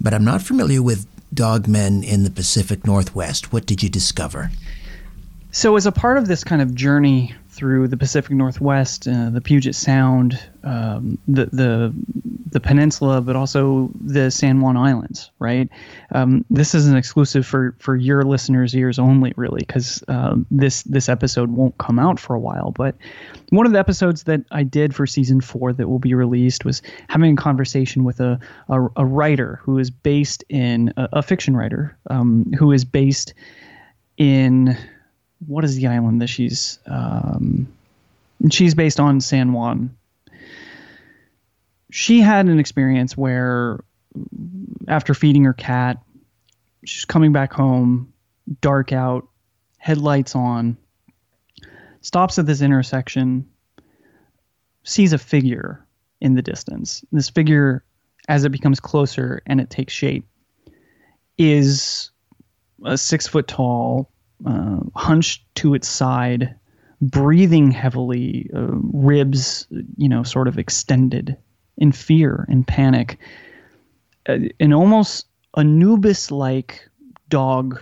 but 0.00 0.14
I'm 0.14 0.24
not 0.24 0.42
familiar 0.42 0.80
with 0.80 1.06
dogmen 1.34 2.04
in 2.04 2.22
the 2.22 2.30
Pacific 2.30 2.86
Northwest. 2.86 3.52
What 3.52 3.66
did 3.66 3.82
you 3.82 3.88
discover? 3.88 4.50
So, 5.54 5.76
as 5.76 5.84
a 5.84 5.92
part 5.92 6.16
of 6.16 6.26
this 6.26 6.44
kind 6.44 6.62
of 6.62 6.74
journey 6.74 7.34
through 7.50 7.88
the 7.88 7.98
Pacific 7.98 8.32
Northwest, 8.32 9.06
uh, 9.06 9.28
the 9.28 9.42
Puget 9.42 9.74
Sound, 9.74 10.42
um, 10.64 11.18
the 11.28 11.44
the 11.52 11.92
the 12.50 12.58
peninsula, 12.58 13.20
but 13.20 13.36
also 13.36 13.90
the 14.00 14.30
San 14.30 14.62
Juan 14.62 14.78
Islands, 14.78 15.30
right? 15.38 15.68
Um, 16.14 16.46
this 16.48 16.74
is 16.74 16.88
an 16.88 16.96
exclusive 16.96 17.46
for 17.46 17.74
for 17.78 17.96
your 17.96 18.22
listeners' 18.22 18.74
ears 18.74 18.98
only, 18.98 19.34
really, 19.36 19.60
because 19.60 20.02
um, 20.08 20.46
this 20.50 20.84
this 20.84 21.10
episode 21.10 21.50
won't 21.50 21.76
come 21.76 21.98
out 21.98 22.18
for 22.18 22.34
a 22.34 22.40
while. 22.40 22.70
But 22.70 22.96
one 23.50 23.66
of 23.66 23.72
the 23.72 23.78
episodes 23.78 24.22
that 24.22 24.40
I 24.52 24.62
did 24.62 24.94
for 24.94 25.06
season 25.06 25.42
four 25.42 25.74
that 25.74 25.86
will 25.86 25.98
be 25.98 26.14
released 26.14 26.64
was 26.64 26.80
having 27.10 27.34
a 27.34 27.36
conversation 27.36 28.04
with 28.04 28.20
a 28.20 28.40
a, 28.70 28.80
a 28.96 29.04
writer 29.04 29.60
who 29.62 29.76
is 29.76 29.90
based 29.90 30.44
in 30.48 30.94
a, 30.96 31.08
a 31.12 31.22
fiction 31.22 31.54
writer 31.54 31.94
um, 32.08 32.50
who 32.58 32.72
is 32.72 32.86
based 32.86 33.34
in 34.16 34.78
what 35.46 35.64
is 35.64 35.76
the 35.76 35.86
island 35.86 36.20
that 36.20 36.28
she's 36.28 36.78
um, 36.86 37.66
she's 38.50 38.74
based 38.74 39.00
on 39.00 39.20
San 39.20 39.52
Juan. 39.52 39.96
She 41.90 42.20
had 42.20 42.46
an 42.46 42.58
experience 42.58 43.16
where 43.16 43.84
after 44.88 45.14
feeding 45.14 45.44
her 45.44 45.52
cat, 45.52 46.02
she's 46.84 47.04
coming 47.04 47.32
back 47.32 47.52
home, 47.52 48.12
dark 48.60 48.92
out, 48.92 49.28
headlights 49.78 50.34
on, 50.34 50.76
stops 52.00 52.38
at 52.38 52.46
this 52.46 52.62
intersection, 52.62 53.46
sees 54.84 55.12
a 55.12 55.18
figure 55.18 55.84
in 56.20 56.34
the 56.34 56.42
distance. 56.42 57.04
This 57.12 57.28
figure, 57.28 57.84
as 58.28 58.44
it 58.44 58.50
becomes 58.50 58.80
closer 58.80 59.42
and 59.46 59.60
it 59.60 59.70
takes 59.70 59.92
shape, 59.92 60.26
is 61.36 62.10
a 62.84 62.96
six 62.96 63.26
foot 63.26 63.48
tall, 63.48 64.10
uh, 64.46 64.80
hunched 64.94 65.42
to 65.56 65.74
its 65.74 65.88
side, 65.88 66.54
breathing 67.00 67.70
heavily, 67.70 68.50
uh, 68.54 68.68
ribs, 68.92 69.66
you 69.96 70.08
know, 70.08 70.22
sort 70.22 70.48
of 70.48 70.58
extended 70.58 71.36
in 71.76 71.92
fear 71.92 72.46
and 72.48 72.66
panic. 72.66 73.18
Uh, 74.28 74.38
an 74.60 74.72
almost 74.72 75.26
Anubis 75.56 76.30
like 76.30 76.88
dog 77.28 77.80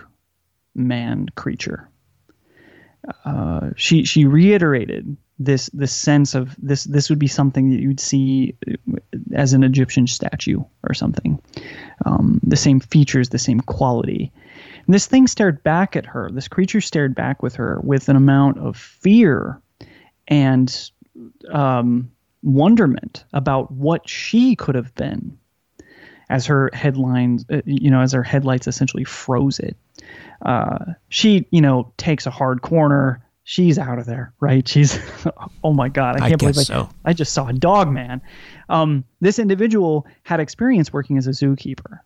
man 0.75 1.27
creature. 1.35 1.89
Uh, 3.25 3.71
she 3.75 4.03
she 4.03 4.25
reiterated 4.25 5.17
this 5.39 5.69
this 5.73 5.91
sense 5.91 6.35
of 6.35 6.55
this 6.61 6.83
this 6.83 7.09
would 7.09 7.19
be 7.19 7.27
something 7.27 7.69
that 7.71 7.79
you'd 7.79 7.99
see 7.99 8.55
as 9.33 9.53
an 9.53 9.63
Egyptian 9.63 10.07
statue 10.07 10.63
or 10.87 10.93
something. 10.93 11.41
Um, 12.05 12.39
the 12.43 12.55
same 12.55 12.79
features, 12.79 13.29
the 13.29 13.39
same 13.39 13.59
quality. 13.61 14.31
And 14.85 14.93
this 14.93 15.07
thing 15.07 15.27
stared 15.27 15.63
back 15.63 15.95
at 15.95 16.05
her. 16.05 16.29
This 16.31 16.47
creature 16.47 16.81
stared 16.81 17.15
back 17.15 17.43
with 17.43 17.55
her 17.55 17.79
with 17.83 18.09
an 18.09 18.15
amount 18.15 18.57
of 18.59 18.77
fear 18.77 19.61
and 20.27 20.91
um, 21.49 22.11
wonderment 22.43 23.25
about 23.33 23.71
what 23.71 24.07
she 24.07 24.55
could 24.55 24.75
have 24.75 24.93
been. 24.95 25.37
As 26.29 26.45
her 26.45 26.69
headlines, 26.71 27.43
uh, 27.51 27.61
you 27.65 27.91
know, 27.91 27.99
as 27.99 28.13
her 28.13 28.23
headlights 28.23 28.65
essentially 28.65 29.03
froze 29.03 29.59
it. 29.59 29.75
Uh, 30.41 30.93
she, 31.09 31.45
you 31.51 31.59
know, 31.59 31.91
takes 31.97 32.25
a 32.25 32.31
hard 32.31 32.61
corner, 32.61 33.21
she's 33.43 33.77
out 33.77 33.99
of 33.99 34.05
there, 34.05 34.33
right? 34.39 34.65
She's, 34.65 34.97
oh 35.63 35.73
my 35.73 35.89
God, 35.89 36.15
I 36.15 36.29
can't 36.29 36.33
I 36.33 36.35
believe 36.37 36.57
I, 36.57 36.63
so. 36.63 36.89
I 37.03 37.11
just 37.11 37.33
saw 37.33 37.47
a 37.47 37.53
dog 37.53 37.91
man. 37.91 38.21
Um, 38.69 39.03
this 39.19 39.39
individual 39.39 40.07
had 40.23 40.39
experience 40.39 40.93
working 40.93 41.17
as 41.17 41.27
a 41.27 41.31
zookeeper. 41.31 41.99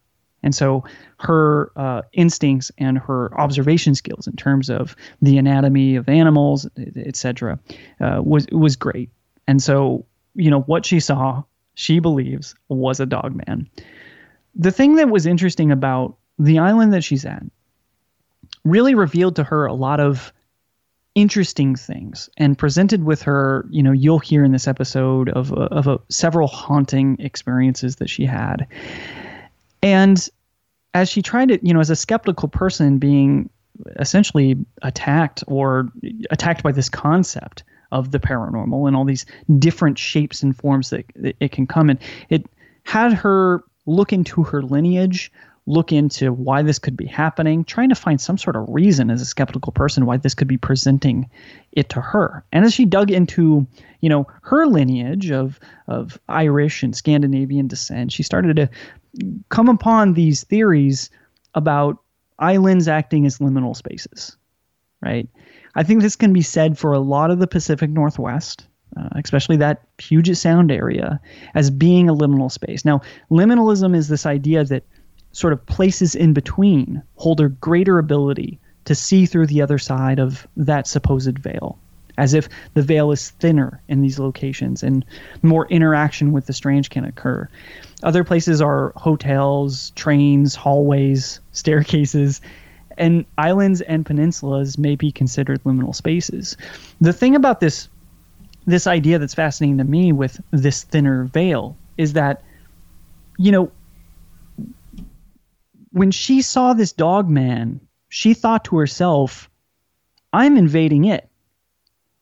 And 0.46 0.56
so 0.56 0.86
her 1.20 1.72
uh, 1.76 2.04
instincts 2.14 2.72
and 2.78 2.98
her 3.00 3.38
observation 3.38 3.96
skills 3.96 4.28
in 4.28 4.36
terms 4.38 4.70
of 4.70 4.96
the 5.22 5.38
anatomy 5.38 5.96
of 5.96 6.08
animals, 6.08 6.68
et 6.78 7.18
cetera, 7.18 7.60
uh, 8.00 8.22
was, 8.24 8.48
was 8.52 8.78
great. 8.78 9.10
And 9.48 9.62
so, 9.62 10.06
you 10.36 10.50
know, 10.50 10.62
what 10.62 10.86
she 10.86 11.02
saw, 11.02 11.44
she 11.74 12.00
believes 12.00 12.56
was 12.70 13.00
a 13.00 13.06
dog 13.06 13.36
man. 13.48 13.68
The 14.56 14.72
thing 14.72 14.96
that 14.96 15.10
was 15.10 15.26
interesting 15.26 15.72
about 15.72 16.16
the 16.40 16.60
island 16.60 16.94
that 16.94 17.04
she's 17.04 17.26
at 17.26 17.44
really 18.64 18.96
revealed 18.96 19.36
to 19.38 19.44
her 19.44 19.66
a 19.66 19.74
lot 19.74 20.00
of 20.00 20.32
interesting 21.16 21.76
things 21.76 22.30
and 22.36 22.58
presented 22.58 23.06
with 23.06 23.22
her 23.22 23.66
you 23.70 23.82
know 23.82 23.94
you'll 23.94 24.20
hear 24.20 24.44
in 24.44 24.52
this 24.52 24.68
episode 24.68 25.30
of 25.30 25.54
of 25.54 25.88
a, 25.88 25.98
several 26.10 26.46
haunting 26.46 27.16
experiences 27.20 27.96
that 27.96 28.10
she 28.10 28.26
had 28.26 28.68
and 29.82 30.28
as 30.96 31.10
she 31.10 31.22
tried 31.22 31.50
to 31.50 31.60
you 31.62 31.74
know 31.74 31.80
as 31.82 31.92
a 31.92 31.96
skeptical 31.96 32.48
person 32.48 32.98
being 32.98 33.48
essentially 34.00 34.56
attacked 34.82 35.44
or 35.48 35.90
attacked 36.32 36.64
by 36.64 36.72
this 36.72 36.90
concept 36.90 37.64
of 37.92 38.12
the 38.12 38.20
paranormal 38.20 38.88
and 38.88 38.96
all 38.96 39.04
these 39.06 39.26
different 39.60 40.00
shapes 40.00 40.42
and 40.42 40.56
forms 40.58 40.90
that, 40.90 41.06
it 41.40 41.52
can 41.52 41.68
come 41.68 41.90
in 41.90 42.00
it 42.30 42.46
had 42.84 43.14
her 43.14 43.62
look 43.86 44.12
into 44.14 44.42
her 44.44 44.64
lineage 44.64 45.32
look 45.68 45.92
into 45.92 46.32
why 46.32 46.62
this 46.62 46.78
could 46.78 46.96
be 46.96 47.06
happening, 47.06 47.64
trying 47.64 47.90
to 47.90 47.96
find 47.96 48.22
some 48.22 48.38
sort 48.38 48.56
of 48.56 48.66
reason 48.70 49.10
as 49.10 49.22
a 49.22 49.26
skeptical 49.26 49.72
person 49.72 50.06
why 50.06 50.18
this 50.18 50.36
could 50.36 50.48
be 50.48 50.58
presenting 50.58 51.30
it 51.72 51.90
to 51.90 52.02
her. 52.02 52.44
And 52.52 52.66
as 52.66 52.74
she 52.74 52.86
dug 52.86 53.10
into, 53.10 53.66
you 54.00 54.10
know, 54.10 54.28
her 54.44 54.68
lineage 54.68 55.32
of 55.32 55.60
of 55.88 56.20
Irish 56.30 56.84
and 56.84 56.96
Scandinavian 56.96 57.68
descent, 57.68 58.12
she 58.12 58.24
started 58.24 58.56
to 58.58 58.70
come 59.50 59.70
upon 59.70 60.14
these 60.14 60.44
theories 60.44 61.10
about 61.56 61.98
islands 62.38 62.88
acting 62.88 63.26
as 63.26 63.40
liminal 63.40 63.76
spaces. 63.76 64.38
Right? 65.02 65.28
I 65.74 65.84
think 65.84 66.02
this 66.02 66.16
can 66.16 66.34
be 66.34 66.42
said 66.42 66.78
for 66.78 66.94
a 66.94 67.00
lot 67.00 67.32
of 67.32 67.40
the 67.40 67.48
Pacific 67.48 67.90
Northwest. 67.90 68.68
Uh, 68.98 69.10
especially 69.16 69.58
that 69.58 69.82
Puget 69.98 70.38
Sound 70.38 70.72
area, 70.72 71.20
as 71.54 71.70
being 71.70 72.08
a 72.08 72.16
liminal 72.16 72.50
space. 72.50 72.86
Now, 72.86 73.02
liminalism 73.30 73.94
is 73.94 74.08
this 74.08 74.26
idea 74.26 74.64
that 74.64 74.86
sort 75.36 75.52
of 75.52 75.66
places 75.66 76.16
in 76.16 76.32
between 76.32 77.04
hold 77.18 77.42
a 77.42 77.50
greater 77.50 78.00
ability 78.00 78.58
to 78.86 78.96
see 78.96 79.26
through 79.26 79.46
the 79.46 79.62
other 79.62 79.78
side 79.78 80.18
of 80.18 80.48
that 80.56 80.88
supposed 80.88 81.38
veil, 81.38 81.78
as 82.18 82.34
if 82.34 82.48
the 82.74 82.82
veil 82.82 83.12
is 83.12 83.32
thinner 83.32 83.82
in 83.90 84.02
these 84.02 84.18
locations 84.18 84.82
and 84.82 85.04
more 85.42 85.68
interaction 85.68 86.32
with 86.32 86.46
the 86.46 86.54
strange 86.54 86.90
can 86.90 87.04
occur. 87.04 87.50
Other 88.02 88.24
places 88.24 88.62
are 88.62 88.94
hotels, 88.96 89.90
trains, 89.92 90.56
hallways, 90.56 91.42
staircases, 91.52 92.40
and 92.98 93.26
islands 93.38 93.82
and 93.82 94.06
peninsulas 94.06 94.78
may 94.78 94.96
be 94.96 95.12
considered 95.12 95.62
liminal 95.66 95.94
spaces. 95.94 96.56
The 97.02 97.12
thing 97.12 97.36
about 97.36 97.60
this 97.60 97.90
this 98.68 98.88
idea 98.88 99.20
that's 99.20 99.36
fascinating 99.36 99.78
to 99.80 99.84
me 99.84 100.14
with 100.14 100.42
this 100.52 100.84
thinner 100.84 101.26
veil 101.26 101.76
is 101.98 102.14
that 102.14 102.42
you 103.38 103.52
know 103.52 103.70
when 105.96 106.12
she 106.12 106.42
saw 106.42 106.74
this 106.74 106.92
dog 106.92 107.30
man, 107.30 107.80
she 108.10 108.34
thought 108.34 108.66
to 108.66 108.76
herself, 108.76 109.50
I'm 110.34 110.58
invading 110.58 111.06
it. 111.06 111.30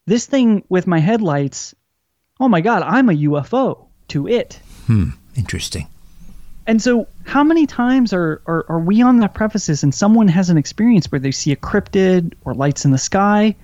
This 0.06 0.28
thing 0.28 0.64
with 0.70 0.86
my 0.86 1.00
headlights, 1.00 1.74
oh 2.40 2.48
my 2.48 2.62
God, 2.62 2.84
I'm 2.84 3.10
a 3.10 3.14
UFO 3.14 3.88
to 4.10 4.28
it. 4.28 4.60
Hmm, 4.86 5.10
interesting. 5.36 5.88
And 6.68 6.84
so, 6.84 7.08
how 7.26 7.44
many 7.44 7.66
times 7.66 8.14
are, 8.14 8.44
are, 8.46 8.64
are 8.70 8.80
we 8.80 9.02
on 9.02 9.18
that 9.22 9.34
prefaces 9.34 9.82
and 9.82 9.94
someone 9.94 10.28
has 10.28 10.52
an 10.52 10.58
experience 10.60 11.12
where 11.12 11.18
they 11.18 11.32
see 11.32 11.52
a 11.52 11.56
cryptid 11.56 12.34
or 12.46 12.54
lights 12.54 12.86
in 12.86 12.92
the 12.92 13.00
sky, 13.00 13.56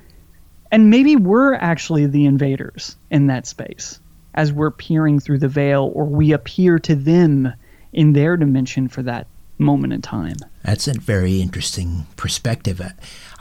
and 0.72 0.89
maybe 0.89 1.18
we're 1.18 1.53
actually 1.53 2.07
the 2.07 2.26
invaders 2.26 2.95
in 3.12 3.28
that 3.28 3.45
space 3.45 3.99
as 4.34 4.51
we're 4.51 4.72
peering 4.72 5.20
through 5.20 5.38
the 5.38 5.47
veil, 5.47 5.91
or 5.93 6.05
we 6.05 6.32
appear 6.32 6.80
to 6.80 6.95
them 6.95 7.53
in 7.93 8.14
their 8.14 8.38
dimension 8.38 8.88
for 8.88 9.03
that 9.03 9.28
moment 9.60 9.93
in 9.93 10.01
time. 10.01 10.38
That's 10.64 10.88
a 10.88 10.93
very 10.93 11.41
interesting 11.41 12.07
perspective. 12.16 12.82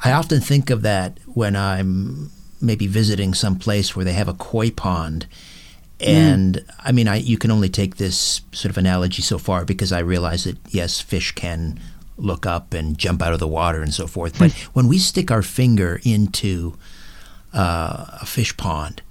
I 0.05 0.13
often 0.13 0.41
think 0.41 0.71
of 0.71 0.83
that 0.83 1.19
when 1.27 1.57
I'm 1.57 2.31
maybe 2.61 2.87
visiting 2.87 3.35
some 3.35 3.57
place 3.57 3.95
where 3.95 4.05
they 4.05 4.13
have 4.13 4.29
a 4.29 4.35
koi 4.35 4.71
pond. 4.71 5.27
And 6.01 6.57
mm. 6.57 6.75
I 6.81 6.93
mean, 6.93 7.09
I, 7.09 7.17
you 7.17 7.39
can 7.39 7.51
only 7.51 7.69
take 7.69 7.97
this 7.97 8.41
sort 8.53 8.71
of 8.71 8.79
analogy 8.79 9.23
so 9.23 9.39
far 9.39 9.65
because 9.65 9.93
I 9.93 10.01
realize 10.01 10.45
that, 10.45 10.59
yes, 10.69 11.01
fish 11.01 11.33
can 11.33 11.81
look 12.17 12.47
up 12.47 12.75
and 12.75 12.99
jump 12.99 13.23
out 13.23 13.33
of 13.33 13.39
the 13.39 13.49
water 13.49 13.81
and 13.81 13.95
so 13.95 14.07
forth. 14.07 14.39
But 14.39 14.53
when 14.75 14.89
we 14.89 14.99
stick 14.99 15.31
our 15.31 15.43
finger 15.43 16.01
into 16.05 16.77
uh, 17.53 18.19
a 18.21 18.27
fish 18.27 18.57
pond, 18.57 19.03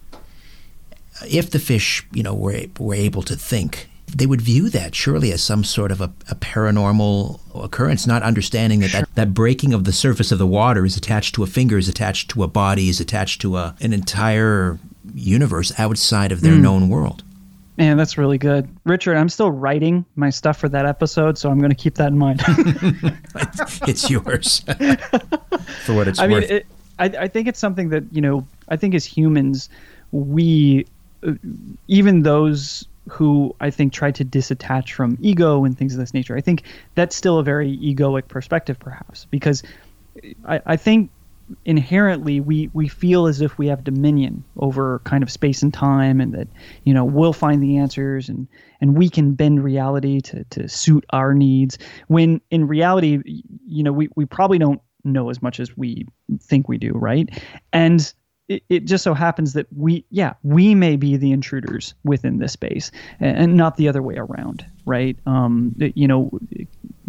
if 1.27 1.49
the 1.49 1.59
fish, 1.59 2.05
you 2.11 2.21
know, 2.23 2.35
were, 2.35 2.65
were 2.77 2.95
able 2.95 3.23
to 3.23 3.35
think, 3.35 3.89
they 4.15 4.25
would 4.25 4.41
view 4.41 4.69
that 4.69 4.95
surely 4.95 5.31
as 5.31 5.43
some 5.43 5.63
sort 5.63 5.91
of 5.91 5.99
a, 5.99 6.11
a 6.29 6.35
paranormal 6.35 7.39
occurrence, 7.63 8.07
not 8.07 8.23
understanding 8.23 8.79
that, 8.79 8.89
sure. 8.89 9.01
that 9.01 9.15
that 9.15 9.33
breaking 9.33 9.73
of 9.73 9.83
the 9.83 9.91
surface 9.91 10.31
of 10.31 10.39
the 10.39 10.47
water 10.47 10.85
is 10.85 10.95
attached 10.95 11.35
to 11.35 11.43
a 11.43 11.47
finger, 11.47 11.77
is 11.77 11.89
attached 11.89 12.29
to 12.29 12.43
a 12.43 12.47
body, 12.47 12.89
is 12.89 12.99
attached 12.99 13.41
to 13.41 13.57
a, 13.57 13.75
an 13.81 13.93
entire 13.93 14.79
universe 15.13 15.77
outside 15.77 16.31
of 16.31 16.41
their 16.41 16.53
mm. 16.53 16.61
known 16.61 16.89
world. 16.89 17.23
Man, 17.77 17.95
that's 17.95 18.17
really 18.17 18.39
good. 18.39 18.67
Richard, 18.85 19.17
I'm 19.17 19.29
still 19.29 19.51
writing 19.51 20.03
my 20.15 20.31
stuff 20.31 20.57
for 20.57 20.67
that 20.69 20.87
episode, 20.87 21.37
so 21.37 21.51
I'm 21.51 21.59
going 21.59 21.69
to 21.69 21.75
keep 21.75 21.95
that 21.95 22.07
in 22.07 22.17
mind. 22.17 22.41
it's 23.87 24.09
yours 24.09 24.59
for 25.85 25.93
what 25.93 26.07
it's 26.07 26.17
I 26.17 26.27
worth. 26.27 26.49
Mean, 26.49 26.57
it, 26.59 26.65
I, 26.97 27.05
I 27.05 27.27
think 27.27 27.47
it's 27.47 27.59
something 27.59 27.89
that, 27.89 28.03
you 28.11 28.21
know, 28.21 28.47
I 28.69 28.77
think 28.77 28.95
as 28.95 29.05
humans, 29.05 29.69
we, 30.11 30.87
uh, 31.21 31.33
even 31.87 32.23
those 32.23 32.87
who 33.09 33.55
I 33.59 33.69
think 33.69 33.93
try 33.93 34.11
to 34.11 34.25
disattach 34.25 34.91
from 34.91 35.17
ego 35.21 35.65
and 35.65 35.77
things 35.77 35.93
of 35.93 35.99
this 35.99 36.13
nature. 36.13 36.35
I 36.35 36.41
think 36.41 36.63
that's 36.95 37.15
still 37.15 37.39
a 37.39 37.43
very 37.43 37.77
egoic 37.77 38.27
perspective, 38.27 38.79
perhaps, 38.79 39.25
because 39.29 39.63
I, 40.45 40.61
I 40.65 40.75
think 40.75 41.11
inherently 41.65 42.39
we 42.39 42.69
we 42.73 42.87
feel 42.87 43.25
as 43.25 43.39
if 43.41 43.57
we 43.57 43.67
have 43.67 43.83
dominion 43.83 44.43
over 44.57 44.99
kind 45.05 45.23
of 45.23 45.31
space 45.31 45.61
and 45.61 45.73
time 45.73 46.19
and 46.19 46.33
that 46.33 46.47
you 46.83 46.93
know 46.93 47.05
we'll 47.05 47.33
find 47.33 47.63
the 47.63 47.77
answers 47.77 48.27
and 48.27 48.47
and 48.81 48.97
we 48.97 49.09
can 49.09 49.33
bend 49.33 49.63
reality 49.63 50.19
to 50.19 50.43
to 50.45 50.67
suit 50.67 51.05
our 51.11 51.33
needs 51.33 51.77
when 52.07 52.41
in 52.51 52.67
reality 52.67 53.21
you 53.65 53.81
know 53.81 53.93
we 53.93 54.09
we 54.15 54.25
probably 54.25 54.57
don't 54.57 54.81
know 55.05 55.29
as 55.29 55.41
much 55.41 55.61
as 55.61 55.77
we 55.77 56.05
think 56.41 56.67
we 56.67 56.77
do 56.77 56.91
right 56.91 57.29
and 57.71 58.13
it, 58.47 58.63
it 58.69 58.85
just 58.85 59.03
so 59.03 59.13
happens 59.13 59.53
that 59.53 59.67
we, 59.75 60.05
yeah, 60.09 60.33
we 60.43 60.75
may 60.75 60.95
be 60.95 61.17
the 61.17 61.31
intruders 61.31 61.93
within 62.03 62.39
this 62.39 62.53
space, 62.53 62.91
and, 63.19 63.37
and 63.37 63.57
not 63.57 63.77
the 63.77 63.87
other 63.87 64.01
way 64.01 64.15
around, 64.15 64.65
right? 64.85 65.17
Um, 65.25 65.75
it, 65.79 65.95
you 65.95 66.07
know, 66.07 66.31
it 66.51 66.67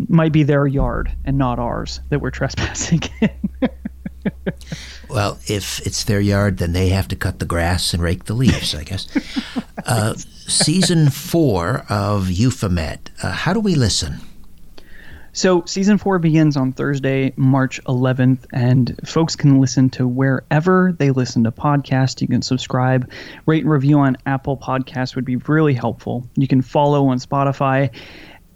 might 0.09 0.33
be 0.33 0.43
their 0.43 0.67
yard 0.67 1.13
and 1.25 1.39
not 1.39 1.59
ours 1.59 2.01
that 2.11 2.21
we're 2.21 2.31
trespassing 2.33 3.03
in. 3.21 3.31
well, 5.09 5.39
if 5.47 5.85
it's 5.87 6.05
their 6.05 6.21
yard, 6.21 6.59
then 6.59 6.73
they 6.73 6.89
have 6.89 7.09
to 7.09 7.17
cut 7.17 7.39
the 7.39 7.47
grass 7.47 7.95
and 7.95 8.03
rake 8.03 8.25
the 8.25 8.35
leaves, 8.35 8.75
I 8.75 8.85
guess. 8.85 9.09
Uh, 9.87 10.13
season 10.15 11.09
four 11.09 11.87
of 11.89 12.31
Euphomet. 12.31 13.09
Uh, 13.23 13.31
how 13.31 13.55
do 13.55 13.61
we 13.61 13.75
listen? 13.75 14.21
So, 15.39 15.63
season 15.67 15.99
four 15.99 16.19
begins 16.19 16.57
on 16.57 16.73
Thursday, 16.73 17.33
March 17.37 17.81
11th, 17.85 18.47
and 18.53 18.99
folks 19.07 19.37
can 19.37 19.61
listen 19.61 19.89
to 19.91 20.09
wherever 20.09 20.97
they 20.99 21.13
listen 21.13 21.45
to 21.45 21.53
podcasts. 21.53 22.21
You 22.21 22.27
can 22.27 22.43
subscribe, 22.43 23.09
rate 23.47 23.63
and 23.63 23.71
review 23.71 24.01
on 24.01 24.17
Apple 24.27 24.57
Podcasts 24.57 25.15
would 25.15 25.25
be 25.25 25.37
really 25.37 25.75
helpful. 25.75 26.29
You 26.35 26.49
can 26.49 26.61
follow 26.61 27.07
on 27.07 27.19
Spotify, 27.21 27.91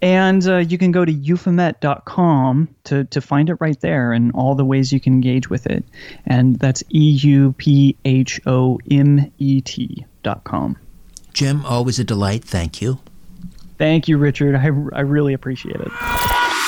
and 0.01 0.45
uh, 0.45 0.57
you 0.57 0.77
can 0.77 0.91
go 0.91 1.05
to 1.05 1.13
euphomet.com 1.13 2.75
to, 2.83 3.05
to 3.05 3.21
find 3.21 3.49
it 3.49 3.55
right 3.61 3.79
there 3.79 4.11
and 4.11 4.33
all 4.33 4.53
the 4.53 4.65
ways 4.65 4.91
you 4.91 4.99
can 4.99 5.13
engage 5.13 5.49
with 5.49 5.65
it. 5.67 5.85
And 6.25 6.59
that's 6.59 6.83
E 6.93 7.11
U 7.11 7.53
P 7.53 7.95
H 8.03 8.41
O 8.45 8.77
M 8.91 9.31
E 9.37 9.61
T.com. 9.61 10.75
Jim, 11.31 11.65
always 11.65 11.97
a 11.97 12.03
delight. 12.03 12.43
Thank 12.43 12.81
you. 12.81 12.99
Thank 13.77 14.09
you, 14.09 14.17
Richard. 14.17 14.55
I, 14.55 14.65
I 14.93 15.01
really 15.01 15.33
appreciate 15.33 15.77
it. 15.77 16.52